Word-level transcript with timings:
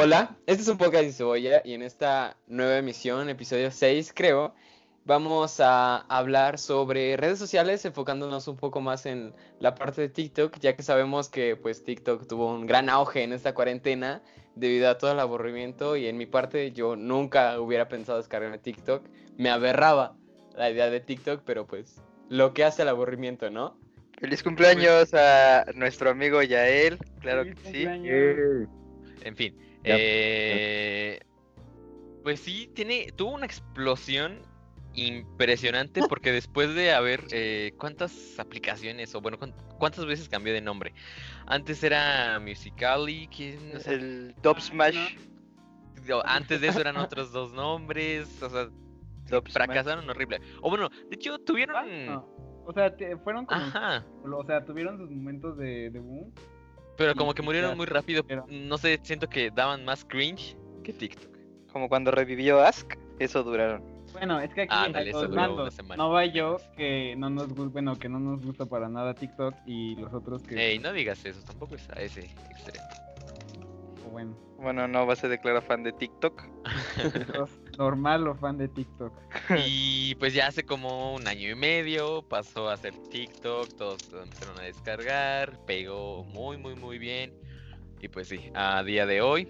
Hola, 0.00 0.36
este 0.46 0.62
es 0.62 0.68
un 0.68 0.78
podcast 0.78 1.06
de 1.06 1.12
cebolla 1.12 1.60
y 1.64 1.74
en 1.74 1.82
esta 1.82 2.36
nueva 2.46 2.78
emisión, 2.78 3.28
episodio 3.28 3.72
6 3.72 4.12
creo, 4.14 4.54
vamos 5.04 5.58
a 5.58 5.96
hablar 5.96 6.60
sobre 6.60 7.16
redes 7.16 7.40
sociales 7.40 7.84
enfocándonos 7.84 8.46
un 8.46 8.56
poco 8.56 8.80
más 8.80 9.06
en 9.06 9.34
la 9.58 9.74
parte 9.74 10.02
de 10.02 10.08
TikTok, 10.08 10.56
ya 10.60 10.76
que 10.76 10.84
sabemos 10.84 11.28
que 11.28 11.56
pues 11.56 11.82
TikTok 11.82 12.28
tuvo 12.28 12.46
un 12.46 12.64
gran 12.64 12.88
auge 12.88 13.24
en 13.24 13.32
esta 13.32 13.54
cuarentena 13.54 14.22
debido 14.54 14.88
a 14.88 14.98
todo 14.98 15.10
el 15.10 15.18
aburrimiento 15.18 15.96
y 15.96 16.06
en 16.06 16.16
mi 16.16 16.26
parte 16.26 16.70
yo 16.70 16.94
nunca 16.94 17.58
hubiera 17.58 17.88
pensado 17.88 18.18
descargar 18.18 18.56
TikTok, 18.56 19.04
me 19.36 19.50
aberraba 19.50 20.14
la 20.54 20.70
idea 20.70 20.90
de 20.90 21.00
TikTok, 21.00 21.42
pero 21.44 21.66
pues 21.66 22.00
lo 22.28 22.54
que 22.54 22.62
hace 22.62 22.82
el 22.82 22.88
aburrimiento, 22.88 23.50
¿no? 23.50 23.76
Feliz 24.20 24.44
cumpleaños 24.44 25.12
a 25.12 25.64
nuestro 25.74 26.10
amigo 26.10 26.40
Yael, 26.40 26.98
claro 27.20 27.42
que 27.42 27.56
sí. 27.56 27.84
En 29.24 29.34
fin, 29.34 29.58
eh, 29.84 31.20
pues 32.22 32.40
sí, 32.40 32.70
tiene, 32.74 33.12
tuvo 33.16 33.32
una 33.32 33.46
explosión 33.46 34.42
impresionante 34.94 36.00
porque 36.08 36.32
después 36.32 36.74
de 36.74 36.92
haber 36.92 37.24
eh, 37.30 37.72
cuántas 37.78 38.38
aplicaciones 38.38 39.14
o 39.14 39.20
bueno 39.20 39.38
cuántas 39.78 40.06
veces 40.06 40.28
cambió 40.28 40.52
de 40.52 40.60
nombre 40.60 40.92
antes 41.46 41.82
era 41.84 42.40
Musically 42.40 43.28
¿quién? 43.28 43.72
No 43.72 43.78
el 43.92 44.34
Top 44.42 44.58
Smash. 44.58 45.16
antes 46.24 46.60
de 46.60 46.68
eso 46.68 46.80
eran 46.80 46.96
otros 46.96 47.32
dos 47.32 47.52
nombres 47.52 48.42
o 48.42 48.50
sea 48.50 48.68
fracasaron 49.50 50.08
horrible. 50.08 50.40
O 50.62 50.70
bueno 50.70 50.88
de 50.88 51.14
hecho 51.14 51.38
tuvieron 51.38 51.76
ah, 51.76 52.24
o 52.64 52.72
sea 52.72 52.94
fueron 53.22 53.46
como, 53.46 53.60
Ajá. 53.60 54.06
o 54.24 54.44
sea 54.44 54.64
tuvieron 54.64 54.96
sus 54.96 55.10
momentos 55.10 55.58
de, 55.58 55.90
de 55.90 55.98
boom 55.98 56.32
pero 56.98 57.14
como 57.14 57.32
que 57.32 57.42
murieron 57.42 57.76
muy 57.76 57.86
rápido. 57.86 58.24
No 58.48 58.76
sé, 58.76 58.98
siento 59.02 59.28
que 59.28 59.50
daban 59.50 59.84
más 59.84 60.04
cringe 60.04 60.56
que 60.82 60.92
TikTok. 60.92 61.30
Como 61.72 61.88
cuando 61.88 62.10
revivió 62.10 62.60
Ask, 62.60 62.94
eso 63.20 63.42
duraron. 63.44 63.82
Bueno, 64.12 64.40
es 64.40 64.52
que 64.52 64.62
aquí 64.62 64.74
ah, 64.74 64.88
no 65.96 66.10
va 66.10 66.24
yo 66.24 66.56
que 66.76 67.14
no 67.16 67.30
nos 67.30 67.54
bueno, 67.54 67.96
que 67.96 68.08
no 68.08 68.18
nos 68.18 68.44
gusta 68.44 68.66
para 68.66 68.88
nada 68.88 69.14
TikTok 69.14 69.54
y 69.66 69.96
los 69.96 70.12
otros 70.12 70.42
que 70.42 70.72
Ey, 70.72 70.78
no 70.78 70.92
digas 70.92 71.24
eso, 71.24 71.40
tampoco 71.44 71.76
es 71.76 71.88
a 71.90 72.00
ese 72.00 72.22
extremo. 72.50 72.86
Bueno. 74.10 74.36
Bueno, 74.56 74.88
no 74.88 75.14
se 75.14 75.28
declara 75.28 75.60
fan 75.60 75.84
de 75.84 75.92
TikTok. 75.92 76.42
Normal 77.78 78.26
o 78.26 78.34
fan 78.34 78.58
de 78.58 78.68
TikTok. 78.68 79.12
Y 79.66 80.16
pues 80.16 80.34
ya 80.34 80.48
hace 80.48 80.64
como 80.64 81.14
un 81.14 81.28
año 81.28 81.48
y 81.48 81.54
medio 81.54 82.22
pasó 82.22 82.68
a 82.68 82.76
ser 82.76 82.92
TikTok, 83.10 83.76
todos 83.76 84.10
lo 84.10 84.22
empezaron 84.22 84.58
a 84.58 84.62
descargar, 84.62 85.64
pegó 85.64 86.24
muy, 86.24 86.58
muy, 86.58 86.74
muy 86.74 86.98
bien. 86.98 87.32
Y 88.00 88.08
pues 88.08 88.28
sí, 88.28 88.50
a 88.54 88.82
día 88.82 89.06
de 89.06 89.20
hoy 89.20 89.48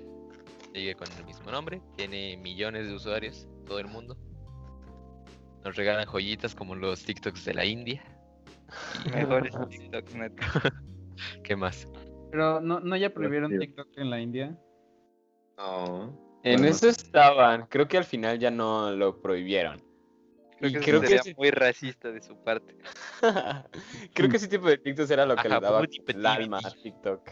sigue 0.75 0.95
con 0.95 1.09
el 1.19 1.25
mismo 1.25 1.51
nombre, 1.51 1.81
tiene 1.97 2.37
millones 2.37 2.87
de 2.87 2.95
usuarios, 2.95 3.48
todo 3.67 3.79
el 3.79 3.89
mundo. 3.89 4.17
Nos 5.65 5.75
regalan 5.77 6.07
joyitas 6.07 6.55
como 6.55 6.75
los 6.75 7.03
TikToks 7.05 7.47
de 7.47 7.55
la 7.55 7.65
India. 7.65 8.05
Mejores 9.13 9.55
TikToks, 9.70 10.15
neto. 10.15 10.42
¿Qué 11.42 11.57
más? 11.57 11.89
Pero 12.31 12.61
no, 12.61 12.81
no 12.81 12.95
ya 12.97 13.09
prohibieron 13.09 13.59
TikTok 13.59 13.89
en 13.97 14.11
la 14.11 14.20
India. 14.20 14.59
No. 15.57 16.28
En 16.42 16.64
eso 16.64 16.89
estaban. 16.89 17.67
Creo 17.67 17.89
que 17.89 17.98
al 17.98 18.05
final 18.05 18.39
ya 18.39 18.50
no 18.50 18.91
lo 18.92 19.20
prohibieron. 19.20 19.83
Creo 20.58 20.72
que, 20.72 20.80
creo 20.80 21.00
sería 21.00 21.22
muy 21.36 21.50
racista 21.50 22.11
de 22.11 22.20
su 22.20 22.36
parte. 22.36 22.77
creo 24.14 24.28
que 24.28 24.36
ese 24.36 24.48
tipo 24.48 24.69
de 24.69 24.78
TikTok 24.78 25.11
era 25.11 25.25
lo 25.25 25.36
que 25.36 25.48
le 25.48 25.61
daba 25.61 25.83
el 26.06 26.27
alma 26.27 26.58
a 26.58 26.70
TikTok. 26.70 27.30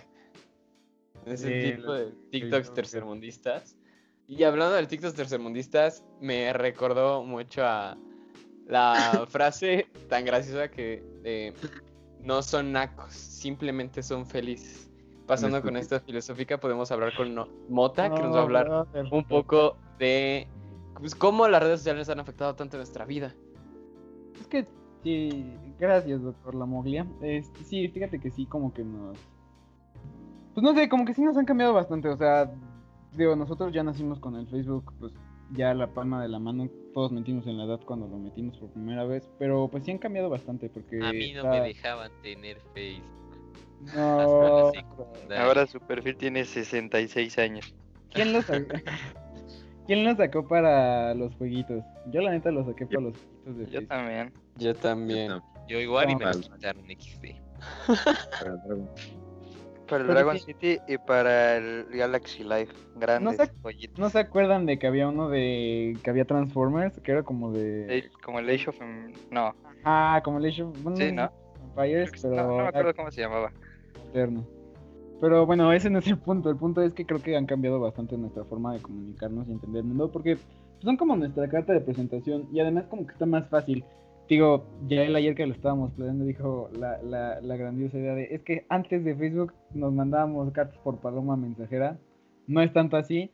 Ese 1.24 1.72
tipo 1.72 1.92
de 1.92 2.12
TikToks 2.30 2.72
tercermundistas. 2.72 3.76
Y 4.28 4.44
hablando 4.44 4.76
de 4.76 4.86
TikToks 4.86 5.14
tercermundistas, 5.14 6.04
me 6.20 6.52
recordó 6.52 7.24
mucho 7.24 7.64
a 7.64 7.96
la 8.66 9.26
frase 9.28 9.86
tan 10.08 10.24
graciosa 10.24 10.70
que 10.70 11.02
eh, 11.24 11.52
no 12.20 12.42
son 12.42 12.72
nacos, 12.72 13.12
simplemente 13.12 14.02
son 14.02 14.26
felices 14.26 14.86
pasando 15.26 15.62
con 15.62 15.76
esta 15.76 16.00
filosófica, 16.00 16.58
podemos 16.58 16.90
hablar 16.90 17.14
con 17.16 17.34
Mota, 17.68 18.12
que 18.14 18.22
nos 18.22 18.34
va 18.34 18.40
a 18.40 18.42
hablar 18.42 18.86
un 19.10 19.24
poco 19.24 19.76
de 19.98 20.46
pues, 20.98 21.14
cómo 21.14 21.48
las 21.48 21.62
redes 21.62 21.80
sociales 21.80 22.08
han 22.08 22.20
afectado 22.20 22.54
tanto 22.54 22.76
nuestra 22.76 23.04
vida. 23.04 23.34
Es 24.40 24.46
que 24.46 24.66
sí, 25.02 25.52
gracias, 25.78 26.22
doctor 26.22 26.54
La 26.54 26.66
Moglia. 26.66 27.06
Este, 27.22 27.64
sí, 27.64 27.88
fíjate 27.88 28.18
que 28.20 28.30
sí, 28.30 28.46
como 28.46 28.72
que 28.72 28.84
nos. 28.84 29.18
Pues 30.54 30.64
no 30.64 30.74
sé, 30.74 30.88
como 30.88 31.04
que 31.04 31.14
sí 31.14 31.22
nos 31.22 31.36
han 31.36 31.44
cambiado 31.44 31.74
bastante. 31.74 32.08
O 32.08 32.16
sea, 32.16 32.50
digo, 33.12 33.36
nosotros 33.36 33.72
ya 33.72 33.82
nacimos 33.82 34.18
con 34.20 34.36
el 34.36 34.46
Facebook, 34.46 34.92
pues 34.98 35.12
ya 35.52 35.74
la 35.74 35.88
palma 35.88 36.22
de 36.22 36.28
la 36.28 36.38
mano, 36.38 36.68
todos 36.92 37.12
metimos 37.12 37.46
en 37.46 37.58
la 37.58 37.64
edad 37.64 37.80
cuando 37.84 38.08
lo 38.08 38.18
metimos 38.18 38.56
por 38.58 38.70
primera 38.70 39.04
vez, 39.04 39.28
pero 39.38 39.68
pues 39.68 39.84
sí 39.84 39.90
han 39.90 39.98
cambiado 39.98 40.28
bastante 40.28 40.68
porque... 40.68 41.00
A 41.02 41.12
mí 41.12 41.32
no 41.32 41.44
me 41.44 41.60
dejaban 41.60 42.10
tener 42.22 42.60
Facebook. 42.74 43.25
No. 43.94 44.72
Ahora 45.36 45.66
su 45.66 45.80
perfil 45.80 46.16
tiene 46.16 46.44
66 46.44 47.38
años. 47.38 47.74
¿Quién 48.12 48.32
lo 48.32 48.42
sacó? 48.42 48.66
¿Quién 49.86 50.04
lo 50.04 50.16
sacó 50.16 50.46
para 50.46 51.14
los 51.14 51.34
jueguitos? 51.36 51.84
Yo 52.06 52.20
la 52.20 52.32
neta 52.32 52.50
lo 52.50 52.64
saqué 52.64 52.86
para 52.86 53.00
los 53.02 53.16
jueguitos 53.16 53.56
de 53.58 53.66
Yo 53.66 53.86
también. 53.86 54.32
Yo 54.56 54.74
también. 54.74 55.40
Yo 55.68 55.80
igual 55.80 56.10
y 56.10 56.16
me 56.16 56.24
lo 56.24 56.32
quitaron 56.32 56.84
XD. 56.84 57.26
Para 59.86 60.02
el 60.02 60.08
Dragon 60.08 60.38
City 60.38 60.78
y 60.88 60.98
para 60.98 61.56
el 61.56 61.86
Galaxy 61.92 62.42
Life. 62.42 62.72
Grandes 62.96 63.38
¿No 63.38 63.44
se, 63.44 63.88
¿No 63.96 64.10
se 64.10 64.18
acuerdan 64.18 64.66
de 64.66 64.78
que 64.78 64.88
había 64.88 65.08
uno 65.08 65.28
de. 65.28 65.96
que 66.02 66.10
había 66.10 66.24
Transformers? 66.24 66.98
Que 67.00 67.12
era 67.12 67.22
como 67.22 67.52
de. 67.52 68.10
como 68.22 68.40
el 68.40 68.50
Age 68.50 68.70
of. 68.70 68.80
No. 69.30 69.54
Ah, 69.84 70.20
como 70.24 70.38
el 70.38 70.46
Age 70.46 70.64
of. 70.64 70.76
sí, 70.96 71.12
¿no? 71.12 71.30
Empires, 71.62 72.10
pero. 72.20 72.34
No, 72.34 72.48
no 72.48 72.56
me 72.56 72.68
acuerdo 72.68 72.94
cómo 72.96 73.10
se 73.12 73.20
llamaba. 73.20 73.52
Pero 75.20 75.46
bueno, 75.46 75.72
ese 75.72 75.90
no 75.90 75.98
es 75.98 76.06
el 76.06 76.18
punto. 76.18 76.50
El 76.50 76.56
punto 76.56 76.82
es 76.82 76.92
que 76.92 77.06
creo 77.06 77.22
que 77.22 77.36
han 77.36 77.46
cambiado 77.46 77.80
bastante 77.80 78.16
nuestra 78.18 78.44
forma 78.44 78.74
de 78.74 78.80
comunicarnos 78.80 79.48
y 79.48 79.52
entender 79.52 79.80
el 79.80 79.88
mundo. 79.88 80.10
Porque 80.10 80.36
son 80.80 80.96
como 80.96 81.16
nuestra 81.16 81.48
carta 81.48 81.72
de 81.72 81.80
presentación. 81.80 82.48
Y 82.52 82.60
además, 82.60 82.84
como 82.86 83.06
que 83.06 83.12
está 83.12 83.26
más 83.26 83.48
fácil. 83.48 83.84
Digo, 84.28 84.66
ya 84.88 85.04
el 85.04 85.14
ayer 85.14 85.34
que 85.34 85.46
lo 85.46 85.54
estábamos 85.54 85.92
planeando 85.92 86.24
dijo 86.24 86.68
la, 86.78 87.00
la, 87.02 87.40
la 87.40 87.56
grandiosa 87.56 87.98
idea 87.98 88.14
de. 88.14 88.24
Es 88.34 88.42
que 88.42 88.66
antes 88.68 89.04
de 89.04 89.14
Facebook 89.14 89.52
nos 89.72 89.92
mandábamos 89.92 90.52
cartas 90.52 90.78
por 90.78 91.00
paloma 91.00 91.36
mensajera. 91.36 91.98
No 92.46 92.60
es 92.60 92.72
tanto 92.72 92.96
así. 92.96 93.30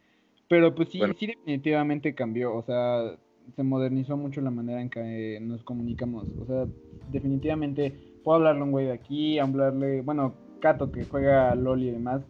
Pero 0.48 0.74
pues 0.74 0.90
sí, 0.90 1.00
sí, 1.18 1.26
definitivamente 1.26 2.14
cambió. 2.14 2.54
O 2.54 2.62
sea, 2.62 3.16
se 3.56 3.62
modernizó 3.62 4.16
mucho 4.16 4.40
la 4.40 4.50
manera 4.50 4.80
en 4.80 4.90
que 4.90 5.38
nos 5.40 5.64
comunicamos. 5.64 6.26
O 6.40 6.46
sea, 6.46 6.66
definitivamente 7.10 7.92
puedo 8.22 8.36
hablarle 8.36 8.60
a 8.60 8.64
un 8.64 8.70
güey 8.70 8.86
de 8.86 8.92
aquí, 8.92 9.38
hablarle. 9.38 10.02
Bueno, 10.02 10.34
Cato 10.62 10.92
que 10.92 11.04
juega 11.04 11.56
LOL 11.56 11.82
y 11.82 11.90
demás, 11.90 12.22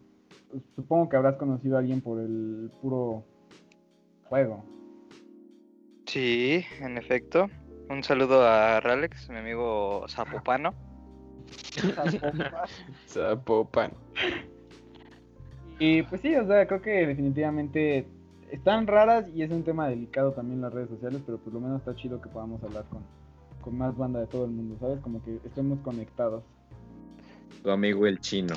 supongo 0.75 1.11
que 1.11 1.17
habrás 1.17 1.37
conocido 1.37 1.77
a 1.77 1.81
alguien 1.81 2.01
por 2.01 2.19
el 2.19 2.71
puro 2.81 3.25
juego. 4.25 4.65
Sí, 6.07 6.65
en 6.81 6.97
efecto. 6.97 7.51
Un 7.91 8.03
saludo 8.03 8.47
a 8.47 8.81
Ralex, 8.81 9.29
mi 9.29 9.37
amigo 9.37 10.07
Zapopano. 10.09 10.73
Zapopano. 13.07 13.95
Y 15.79 16.03
pues 16.05 16.23
sí, 16.23 16.35
o 16.35 16.47
sea, 16.47 16.67
creo 16.67 16.81
que 16.81 17.07
definitivamente 17.07 18.07
están 18.51 18.87
raras 18.87 19.29
y 19.35 19.43
es 19.43 19.51
un 19.51 19.63
tema 19.63 19.89
delicado 19.89 20.33
también 20.33 20.63
las 20.63 20.73
redes 20.73 20.89
sociales, 20.89 21.21
pero 21.27 21.37
por 21.37 21.53
lo 21.53 21.61
menos 21.61 21.81
está 21.81 21.95
chido 21.97 22.23
que 22.23 22.31
podamos 22.31 22.63
hablar 22.65 22.85
con, 22.89 23.03
con 23.61 23.77
más 23.77 23.95
banda 23.95 24.21
de 24.21 24.27
todo 24.27 24.47
el 24.47 24.53
mundo, 24.53 24.79
¿sabes? 24.81 25.01
Como 25.01 25.23
que 25.23 25.37
estemos 25.45 25.79
conectados 25.81 26.43
tu 27.63 27.71
amigo 27.71 28.07
el 28.07 28.21
chino. 28.21 28.55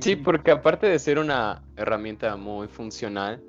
Sí, 0.00 0.16
porque 0.16 0.50
aparte 0.50 0.86
de 0.86 0.98
ser 0.98 1.18
una 1.18 1.62
herramienta 1.76 2.36
muy 2.36 2.68
funcional, 2.68 3.42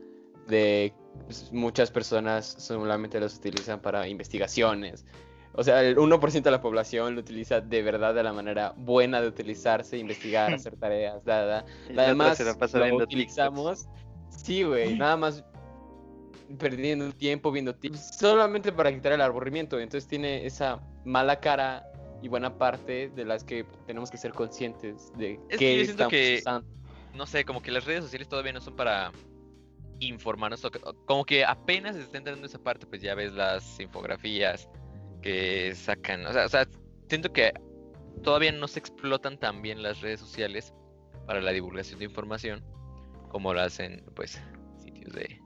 de 0.47 0.93
pues, 1.25 1.51
muchas 1.51 1.91
personas 1.91 2.45
solamente 2.57 3.19
las 3.19 3.35
utilizan 3.35 3.81
para 3.81 4.07
investigaciones. 4.07 5.05
O 5.53 5.63
sea, 5.63 5.81
el 5.81 5.97
1% 5.97 6.41
de 6.41 6.51
la 6.51 6.61
población 6.61 7.15
lo 7.15 7.21
utiliza 7.21 7.61
de 7.61 7.81
verdad 7.81 8.13
de 8.13 8.23
la 8.23 8.33
manera 8.33 8.73
buena 8.77 9.21
de 9.21 9.27
utilizarse, 9.27 9.97
investigar, 9.97 10.53
hacer 10.53 10.75
tareas, 10.77 11.25
nada. 11.25 11.65
Además, 11.97 12.39
lo 12.73 12.97
utilizamos, 12.97 13.87
sí, 14.29 14.63
güey, 14.63 14.97
nada 14.97 15.17
más 15.17 15.43
perdiendo 16.59 17.11
tiempo 17.11 17.51
viendo 17.51 17.73
tips, 17.73 18.17
solamente 18.19 18.71
para 18.71 18.93
quitar 18.93 19.13
el 19.13 19.21
aburrimiento. 19.21 19.79
Entonces 19.79 20.07
tiene 20.07 20.45
esa 20.45 20.79
mala 21.03 21.39
cara 21.39 21.85
y 22.25 22.27
buena 22.27 22.57
parte 22.57 23.09
de 23.09 23.23
las 23.23 23.43
que 23.43 23.65
tenemos 23.85 24.09
que 24.09 24.17
ser 24.17 24.33
conscientes 24.33 25.13
de 25.15 25.39
es 25.47 25.59
que 25.59 25.85
siento 25.85 26.07
que, 26.07 26.41
No 27.13 27.27
sé, 27.27 27.45
como 27.45 27.61
que 27.61 27.69
las 27.69 27.85
redes 27.85 28.03
sociales 28.03 28.27
todavía 28.27 28.51
no 28.51 28.61
son 28.61 28.75
para 28.75 29.11
informarnos, 29.99 30.67
como 31.05 31.23
que 31.23 31.45
apenas 31.45 31.95
se 31.95 32.01
está 32.01 32.17
entrando 32.17 32.47
esa 32.47 32.57
parte, 32.57 32.87
pues 32.87 33.03
ya 33.03 33.13
ves 33.13 33.31
las 33.31 33.79
infografías 33.79 34.67
que 35.21 35.75
sacan, 35.75 36.25
o 36.25 36.33
sea, 36.33 36.45
o 36.45 36.49
sea, 36.49 36.67
siento 37.09 37.31
que 37.31 37.53
todavía 38.23 38.51
no 38.51 38.67
se 38.67 38.79
explotan 38.79 39.37
tan 39.37 39.61
bien 39.61 39.83
las 39.83 40.01
redes 40.01 40.19
sociales 40.19 40.73
para 41.27 41.41
la 41.41 41.51
divulgación 41.51 41.99
de 41.99 42.05
información 42.05 42.65
como 43.29 43.53
lo 43.53 43.61
hacen, 43.61 44.03
pues, 44.15 44.41
sitios 44.83 45.13
de, 45.13 45.39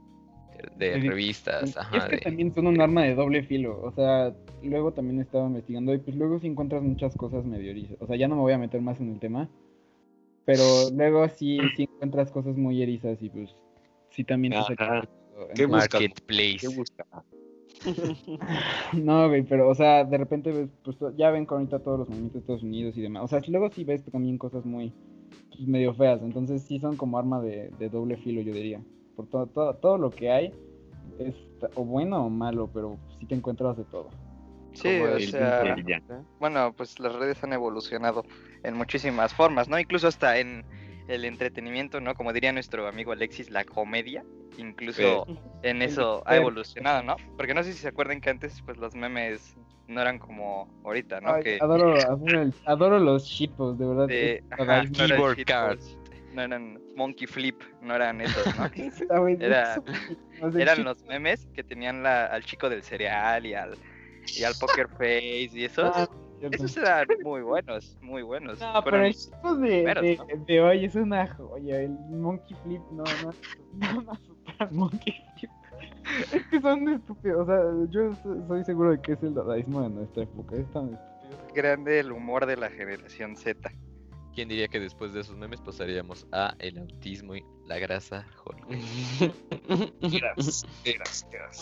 de, 0.78 1.00
revistas. 1.00 1.76
Ajá, 1.78 1.98
es 1.98 2.04
que 2.06 2.16
de- 2.18 2.22
también 2.22 2.54
son 2.54 2.68
un 2.68 2.82
arma 2.82 3.04
de 3.04 3.16
doble 3.16 3.44
filo. 3.44 3.82
O 3.82 3.92
sea, 3.92 4.34
luego 4.64 4.92
también 4.94 5.20
estaba 5.20 5.48
investigando 5.48 5.94
y 5.94 6.00
pues 6.00 6.16
luego 6.16 6.40
sí 6.40 6.48
encuentras 6.48 6.82
muchas 6.84 7.16
cosas 7.16 7.46
medio 7.46 7.72
erizas. 7.72 7.98
O 8.00 8.08
sea, 8.08 8.16
ya 8.16 8.28
no 8.28 8.36
me 8.36 8.42
voy 8.42 8.54
a 8.54 8.58
meter 8.58 8.82
más 8.82 9.00
en 9.00 9.12
el 9.12 9.20
tema. 9.20 9.50
Pero 10.46 10.90
luego 10.92 11.28
sí, 11.30 11.60
sí 11.76 11.84
encuentras 11.84 12.32
cosas 12.32 12.58
muy 12.58 12.82
erizas 12.82 13.22
y 13.22 13.30
pues 13.30 13.56
sí 14.10 14.24
también 14.24 14.54
te 14.54 14.64
saca. 14.64 15.08
¿Qué 15.54 15.66
busca? 15.66 16.00
No, 18.94 19.28
güey, 19.28 19.44
pero 19.44 19.70
o 19.70 19.76
sea, 19.76 20.04
de 20.04 20.18
repente 20.18 20.52
ves, 20.52 20.70
pues 20.84 20.98
ya 21.16 21.32
ven 21.32 21.46
con 21.46 21.60
ahorita 21.60 21.80
todos 21.80 22.00
los 22.00 22.10
movimientos 22.10 22.34
de 22.34 22.40
Estados 22.40 22.64
Unidos 22.64 22.98
y 22.98 23.02
demás. 23.02 23.24
O 23.24 23.28
sea, 23.28 23.42
luego 23.48 23.70
sí 23.70 23.84
ves 23.84 24.04
también 24.06 24.38
cosas 24.38 24.66
muy 24.66 24.92
pues, 25.50 25.68
medio 25.68 25.94
feas. 25.94 26.22
Entonces 26.22 26.64
sí 26.64 26.80
son 26.80 26.98
como 26.98 27.18
arma 27.18 27.42
de, 27.42 27.70
de 27.80 27.90
doble 27.90 28.18
filo, 28.18 28.42
yo 28.42 28.54
diría. 28.54 28.82
Por 29.20 29.28
todo, 29.28 29.48
todo, 29.48 29.74
todo 29.76 29.98
lo 29.98 30.12
que 30.12 30.32
hay 30.32 30.54
es 31.20 31.36
o 31.76 31.84
bueno 31.84 32.26
o 32.26 32.30
malo, 32.30 32.70
pero 32.74 32.98
sí 33.20 33.26
te 33.26 33.36
encuentras 33.36 33.76
de 33.76 33.84
todo. 33.84 34.12
Sí, 34.72 34.98
o 34.98 35.20
sea, 35.20 35.76
ya. 35.86 36.02
bueno, 36.40 36.72
pues 36.72 36.98
las 37.02 37.14
redes 37.16 37.44
han 37.44 37.52
evolucionado 37.52 38.24
en 38.64 38.76
muchísimas 38.76 39.34
formas, 39.34 39.68
¿no? 39.68 39.78
Incluso 39.78 40.08
hasta 40.08 40.38
en 40.38 40.64
el 41.10 41.26
entretenimiento, 41.26 42.00
¿no? 42.00 42.16
Como 42.16 42.32
diría 42.32 42.54
nuestro 42.54 42.88
amigo 42.88 43.12
Alexis, 43.12 43.50
la 43.52 43.66
comedia, 43.66 44.24
incluso 44.58 45.26
en 45.64 45.82
eso 45.82 46.24
ha 46.26 46.38
evolucionado, 46.38 47.04
¿no? 47.04 47.18
Porque 47.36 47.54
no 47.54 47.62
sé 47.64 47.74
si 47.74 47.80
se 47.80 47.90
acuerdan 47.90 48.22
que 48.22 48.30
antes, 48.30 48.62
pues 48.62 48.78
los 48.78 48.96
memes 48.96 49.58
no 49.90 50.00
eran 50.00 50.18
como 50.18 50.70
ahorita, 50.86 51.20
¿no? 51.20 51.34
Ay, 51.34 51.44
que 51.44 51.58
adoro, 51.60 52.00
adoro, 52.00 52.42
el- 52.42 52.54
adoro 52.66 53.00
los 53.00 53.26
shitposts, 53.26 53.80
de 53.80 53.86
verdad. 53.86 54.08
de- 54.08 54.44
ajá, 54.52 54.84
no 54.84 54.92
Keyboard 54.94 55.44
cards. 55.46 55.99
No 56.34 56.42
eran 56.42 56.80
monkey 56.96 57.28
flip, 57.28 57.62
no 57.82 57.96
eran 57.96 58.22
esos, 58.22 58.46
¿no? 58.58 58.66
Era- 59.40 59.82
eran 60.58 60.84
los 60.84 61.04
memes 61.06 61.48
que 61.54 61.64
tenían 61.64 62.04
la- 62.04 62.26
al 62.28 62.44
chico 62.44 62.70
del 62.70 62.84
cereal 62.84 63.46
y 63.46 63.54
al 63.54 63.76
y 64.38 64.44
al 64.44 64.54
poker 64.60 64.88
face 64.90 65.50
y 65.54 65.66
esos. 65.66 65.92
Ah. 65.96 66.08
Esos 66.52 66.78
eran 66.78 67.06
muy 67.24 67.42
buenos, 67.42 67.98
muy 68.02 68.22
buenos. 68.22 68.60
No, 68.62 68.82
pero 68.84 69.04
el 69.04 69.12
shitpost 69.14 69.60
de, 69.60 69.68
primeros, 69.68 70.04
de, 70.04 70.16
¿no? 70.16 70.46
de 70.46 70.62
hoy 70.62 70.86
es 70.86 70.96
una 70.96 71.28
joya. 71.36 71.82
El 71.82 71.90
Monkey 71.90 72.56
Flip, 72.64 72.82
no, 72.92 73.04
no, 73.04 73.34
no, 73.74 74.02
no 74.04 74.68
Monkey 74.72 75.14
Flip. 75.38 75.52
Es 76.34 76.46
que 76.48 76.62
son 76.62 76.88
estúpidos. 76.88 77.42
O 77.42 77.46
sea, 77.46 77.92
yo 77.92 78.16
so- 78.16 78.48
soy 78.48 78.64
seguro 78.64 78.92
de 78.92 79.02
que 79.02 79.12
es 79.14 79.24
el 79.24 79.34
dadaísmo 79.34 79.82
de 79.82 79.90
nuestra 79.90 80.24
época. 80.24 80.56
Es 80.56 80.72
tan 80.72 80.94
estúpido. 80.94 81.54
grande 81.54 82.00
el 82.00 82.12
humor 82.14 82.46
de 82.46 82.56
la 82.56 82.70
generación 82.70 83.36
Z. 83.36 83.70
¿Quién 84.34 84.48
diría 84.48 84.68
que 84.68 84.80
después 84.80 85.12
de 85.14 85.22
esos 85.22 85.36
memes 85.38 85.60
pasaríamos 85.62 86.26
a 86.32 86.56
el 86.60 86.78
autismo 86.80 87.36
y 87.36 87.44
la 87.66 87.78
grasa? 87.80 88.26
Hulk? 88.46 88.68
Eras. 90.02 90.66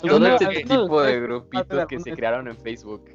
Yo 0.02 0.08
Todo 0.10 0.18
no- 0.20 0.26
este 0.34 0.44
algunos 0.46 0.86
tipo 0.86 1.02
de 1.02 1.12
de- 1.12 1.20
grupitos 1.20 1.86
que 1.86 2.00
se 2.00 2.12
crearon 2.12 2.48
en 2.48 2.56
Facebook. 2.56 3.10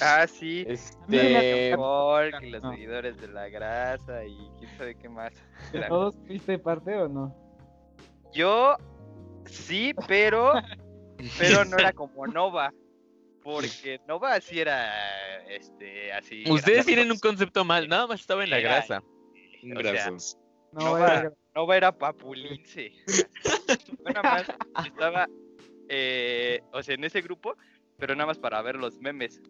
Ah, 0.00 0.26
sí. 0.26 0.64
Este. 0.68 1.74
Hulk 1.76 2.42
y 2.42 2.50
los 2.50 2.62
No. 2.62 2.70
seguidores 2.72 3.16
de 3.20 3.28
la 3.28 3.48
grasa 3.48 4.24
y 4.26 4.36
quién 4.58 4.70
sabe 4.76 4.94
qué 4.96 5.08
más. 5.08 5.32
¿De 5.72 5.78
eran. 5.78 5.88
todos 5.88 6.16
fuiste 6.26 6.58
parte 6.58 6.94
o 6.96 7.08
no? 7.08 7.34
Yo 8.34 8.76
sí, 9.46 9.94
pero 10.06 10.52
pero 11.38 11.64
no 11.64 11.76
era 11.78 11.92
como 11.92 12.26
Nova. 12.26 12.72
Porque 13.46 14.00
Nova 14.08 14.40
sí 14.40 14.58
era 14.58 15.38
este 15.46 16.12
así. 16.12 16.42
Ustedes 16.50 16.84
tienen 16.84 17.12
un 17.12 17.18
concepto 17.20 17.64
mal, 17.64 17.88
nada 17.88 18.08
más 18.08 18.18
estaba 18.20 18.42
en 18.42 18.50
la 18.50 18.58
Era- 18.58 18.68
grasa. 18.70 18.98
O 18.98 19.80
sea, 19.80 19.92
Gracias. 19.92 20.36
No, 20.72 20.80
Nova, 20.86 21.14
era- 21.14 21.32
Nova 21.54 21.76
era 21.76 21.92
papulince. 21.96 22.90
Yo 23.06 23.14
nada 24.04 24.22
más 24.22 24.46
estaba, 24.84 25.28
eh, 25.88 26.60
o 26.72 26.82
sea, 26.82 26.96
en 26.96 27.04
ese 27.04 27.20
grupo, 27.22 27.56
pero 27.98 28.16
nada 28.16 28.26
más 28.26 28.38
para 28.38 28.60
ver 28.62 28.74
los 28.74 28.98
memes. 28.98 29.40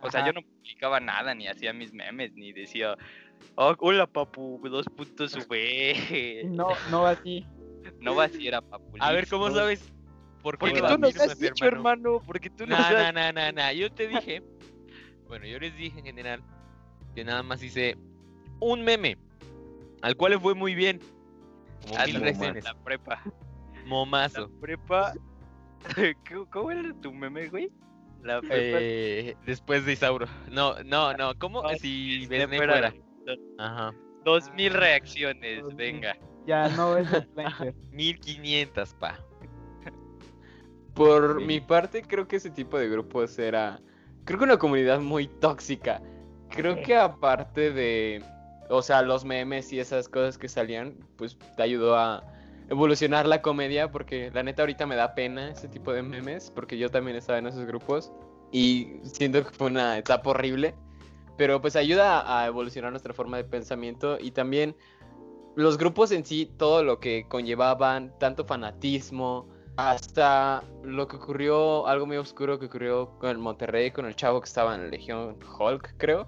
O 0.00 0.10
sea, 0.10 0.20
Ajá. 0.20 0.28
yo 0.28 0.32
no 0.32 0.40
publicaba 0.42 0.98
nada, 0.98 1.34
ni 1.34 1.48
hacía 1.48 1.74
mis 1.74 1.92
memes, 1.92 2.32
ni 2.32 2.52
decía, 2.54 2.96
oh, 3.56 3.74
hola 3.78 4.06
papu, 4.06 4.58
dos 4.70 4.86
puntos 4.86 5.34
V. 5.48 6.44
No, 6.46 6.68
no 6.90 7.04
así. 7.06 7.44
Nova 8.00 8.26
sí 8.28 8.48
era 8.48 8.62
papulince. 8.62 9.04
A 9.06 9.12
ver, 9.12 9.28
¿cómo 9.28 9.50
sabes? 9.50 9.92
¿Por 10.42 10.54
qué 10.54 10.58
Porque 10.58 10.80
lo 10.80 10.88
tú 10.88 10.98
nos 10.98 11.16
has 11.20 11.38
dicho, 11.38 11.64
hermano, 11.64 12.20
porque 12.24 12.48
tú 12.50 12.66
nos 12.66 12.78
No, 12.78 12.84
has... 12.84 13.12
no, 13.14 13.32
no, 13.32 13.52
no. 13.52 13.72
Yo 13.72 13.90
te 13.92 14.06
dije. 14.08 14.42
Bueno, 15.26 15.46
yo 15.46 15.58
les 15.58 15.76
dije 15.76 15.98
en 15.98 16.04
general 16.06 16.42
que 17.14 17.24
nada 17.24 17.42
más 17.42 17.62
hice 17.62 17.96
un 18.60 18.82
meme. 18.82 19.18
Al 20.02 20.16
cual 20.16 20.32
le 20.32 20.38
fue 20.38 20.54
muy 20.54 20.74
bien. 20.74 21.00
Como 21.82 21.98
Ah, 21.98 22.06
mil 22.06 22.14
no, 22.14 22.20
reacciones. 22.20 22.64
la 22.64 22.74
prepa. 22.74 23.22
Momazo. 23.86 24.42
La 24.52 24.60
prepa... 24.60 25.12
¿Cómo- 26.28 26.50
¿Cómo 26.50 26.70
era 26.70 26.94
tu 27.00 27.12
meme, 27.12 27.48
güey? 27.48 27.70
La 28.22 28.40
prepa... 28.40 28.78
Eh, 28.80 29.36
después 29.46 29.84
de 29.86 29.92
Isauro. 29.92 30.26
No, 30.50 30.82
no, 30.84 31.12
no. 31.14 31.36
¿Cómo? 31.38 31.62
No, 31.62 31.68
si 31.76 32.26
ves 32.26 32.46
fuera. 32.46 32.90
fuera. 32.90 32.94
Ajá. 33.58 33.92
Dos 34.24 34.52
mil 34.54 34.72
reacciones, 34.74 35.62
venga. 35.76 36.16
Ya 36.46 36.68
no 36.70 36.96
es 36.96 37.06
influencer. 37.12 37.74
1500, 37.92 38.94
pa. 38.94 39.18
Por 40.98 41.38
Sí. 41.38 41.46
mi 41.46 41.60
parte, 41.60 42.02
creo 42.02 42.26
que 42.28 42.36
ese 42.36 42.50
tipo 42.50 42.78
de 42.78 42.88
grupos 42.88 43.38
era. 43.38 43.80
Creo 44.24 44.38
que 44.38 44.44
una 44.44 44.58
comunidad 44.58 45.00
muy 45.00 45.26
tóxica. 45.26 46.02
Creo 46.50 46.82
que 46.82 46.96
aparte 46.96 47.72
de. 47.72 48.22
O 48.68 48.82
sea, 48.82 49.00
los 49.02 49.24
memes 49.24 49.72
y 49.72 49.80
esas 49.80 50.08
cosas 50.08 50.36
que 50.36 50.48
salían, 50.48 50.94
pues 51.16 51.38
te 51.56 51.62
ayudó 51.62 51.96
a 51.96 52.22
evolucionar 52.68 53.26
la 53.26 53.40
comedia. 53.40 53.90
Porque 53.90 54.30
la 54.34 54.42
neta, 54.42 54.62
ahorita 54.62 54.84
me 54.86 54.96
da 54.96 55.14
pena 55.14 55.50
ese 55.50 55.68
tipo 55.68 55.92
de 55.92 56.02
memes. 56.02 56.50
Porque 56.54 56.76
yo 56.76 56.90
también 56.90 57.16
estaba 57.16 57.38
en 57.38 57.46
esos 57.46 57.64
grupos. 57.64 58.12
Y 58.52 59.00
siento 59.04 59.44
que 59.44 59.50
fue 59.50 59.68
una 59.68 59.96
etapa 59.96 60.30
horrible. 60.30 60.74
Pero 61.38 61.60
pues 61.60 61.76
ayuda 61.76 62.40
a 62.40 62.46
evolucionar 62.46 62.90
nuestra 62.90 63.14
forma 63.14 63.36
de 63.36 63.44
pensamiento. 63.44 64.18
Y 64.20 64.32
también 64.32 64.74
los 65.54 65.78
grupos 65.78 66.12
en 66.12 66.24
sí, 66.24 66.50
todo 66.58 66.82
lo 66.82 67.00
que 67.00 67.26
conllevaban, 67.28 68.12
tanto 68.18 68.44
fanatismo, 68.44 69.48
hasta 69.78 70.64
lo 70.82 71.06
que 71.06 71.14
ocurrió, 71.14 71.86
algo 71.86 72.04
muy 72.04 72.16
oscuro 72.16 72.58
que 72.58 72.66
ocurrió 72.66 73.16
con 73.20 73.30
el 73.30 73.38
Monterrey, 73.38 73.92
con 73.92 74.06
el 74.06 74.16
chavo 74.16 74.40
que 74.40 74.46
estaba 74.48 74.74
en 74.74 74.82
la 74.82 74.88
Legión 74.88 75.38
Hulk, 75.56 75.94
creo, 75.96 76.26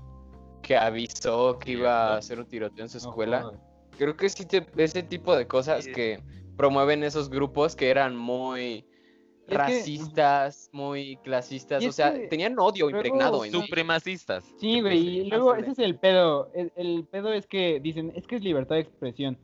que 0.62 0.76
avisó 0.76 1.58
que 1.58 1.72
iba 1.72 2.14
a 2.14 2.16
hacer 2.18 2.38
un 2.38 2.46
tiroteo 2.46 2.84
en 2.84 2.88
su 2.88 2.98
escuela. 2.98 3.50
Creo 3.98 4.16
que 4.16 4.28
sí, 4.28 4.46
te- 4.46 4.64
ese 4.76 5.02
tipo 5.02 5.34
de 5.34 5.48
cosas 5.48 5.88
que 5.88 6.22
promueven 6.56 7.02
esos 7.02 7.28
grupos 7.28 7.74
que 7.74 7.90
eran 7.90 8.16
muy 8.16 8.86
Es 9.48 9.48
que- 9.48 9.56
racistas, 9.56 10.70
muy 10.72 11.16
clasistas, 11.24 11.84
o 11.84 11.90
sea, 11.90 12.14
que 12.14 12.28
tenían 12.28 12.56
odio 12.56 12.88
luego 12.88 12.98
impregnado 13.04 13.44
en. 13.44 13.50
Supremacistas. 13.50 14.44
Sí, 14.60 14.80
güey, 14.80 14.98
y 14.98 15.24
luego 15.28 15.56
ese 15.56 15.72
es 15.72 15.78
el 15.80 15.98
pedo. 15.98 16.52
El, 16.54 16.72
el 16.76 17.04
pedo 17.10 17.32
es 17.32 17.48
que 17.48 17.80
dicen, 17.80 18.12
es 18.14 18.28
que 18.28 18.36
es 18.36 18.44
libertad 18.44 18.76
de 18.76 18.82
expresión. 18.82 19.36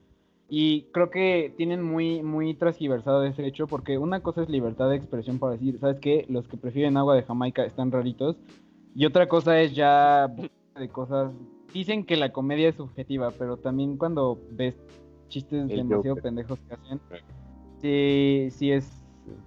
Y 0.49 0.83
creo 0.93 1.11
que 1.11 1.53
tienen 1.57 1.83
muy, 1.83 2.23
muy 2.23 2.55
transgiversado 2.55 3.25
ese 3.25 3.47
hecho, 3.47 3.67
porque 3.67 3.99
una 3.99 4.21
cosa 4.21 4.43
es 4.43 4.49
libertad 4.49 4.88
de 4.91 4.97
expresión 4.97 5.38
para 5.38 5.53
decir, 5.55 5.79
¿sabes 5.81 5.99
qué? 5.99 6.25
Los 6.29 6.47
que 6.47 6.57
prefieren 6.57 6.97
agua 6.97 7.17
de 7.17 7.25
Jamaica 7.25 7.65
están 7.65 7.91
raritos. 7.91 8.37
Y 8.95 9.07
otra 9.07 9.29
cosa 9.29 9.61
es 9.61 9.75
ya 9.75 10.29
de 10.79 10.88
cosas. 10.88 11.33
Dicen 11.73 12.05
que 12.05 12.17
la 12.17 12.33
comedia 12.33 12.69
es 12.69 12.76
subjetiva, 12.76 13.33
pero 13.33 13.57
también 13.57 13.97
cuando 13.97 14.38
ves 14.53 14.76
chistes 15.29 15.69
El 15.69 15.88
demasiado 15.88 16.17
pendejos 16.17 16.59
que 16.61 16.75
hacen, 16.75 17.00
Sí. 17.11 17.19
sí, 17.81 18.49
sí 18.50 18.73
es. 18.73 19.03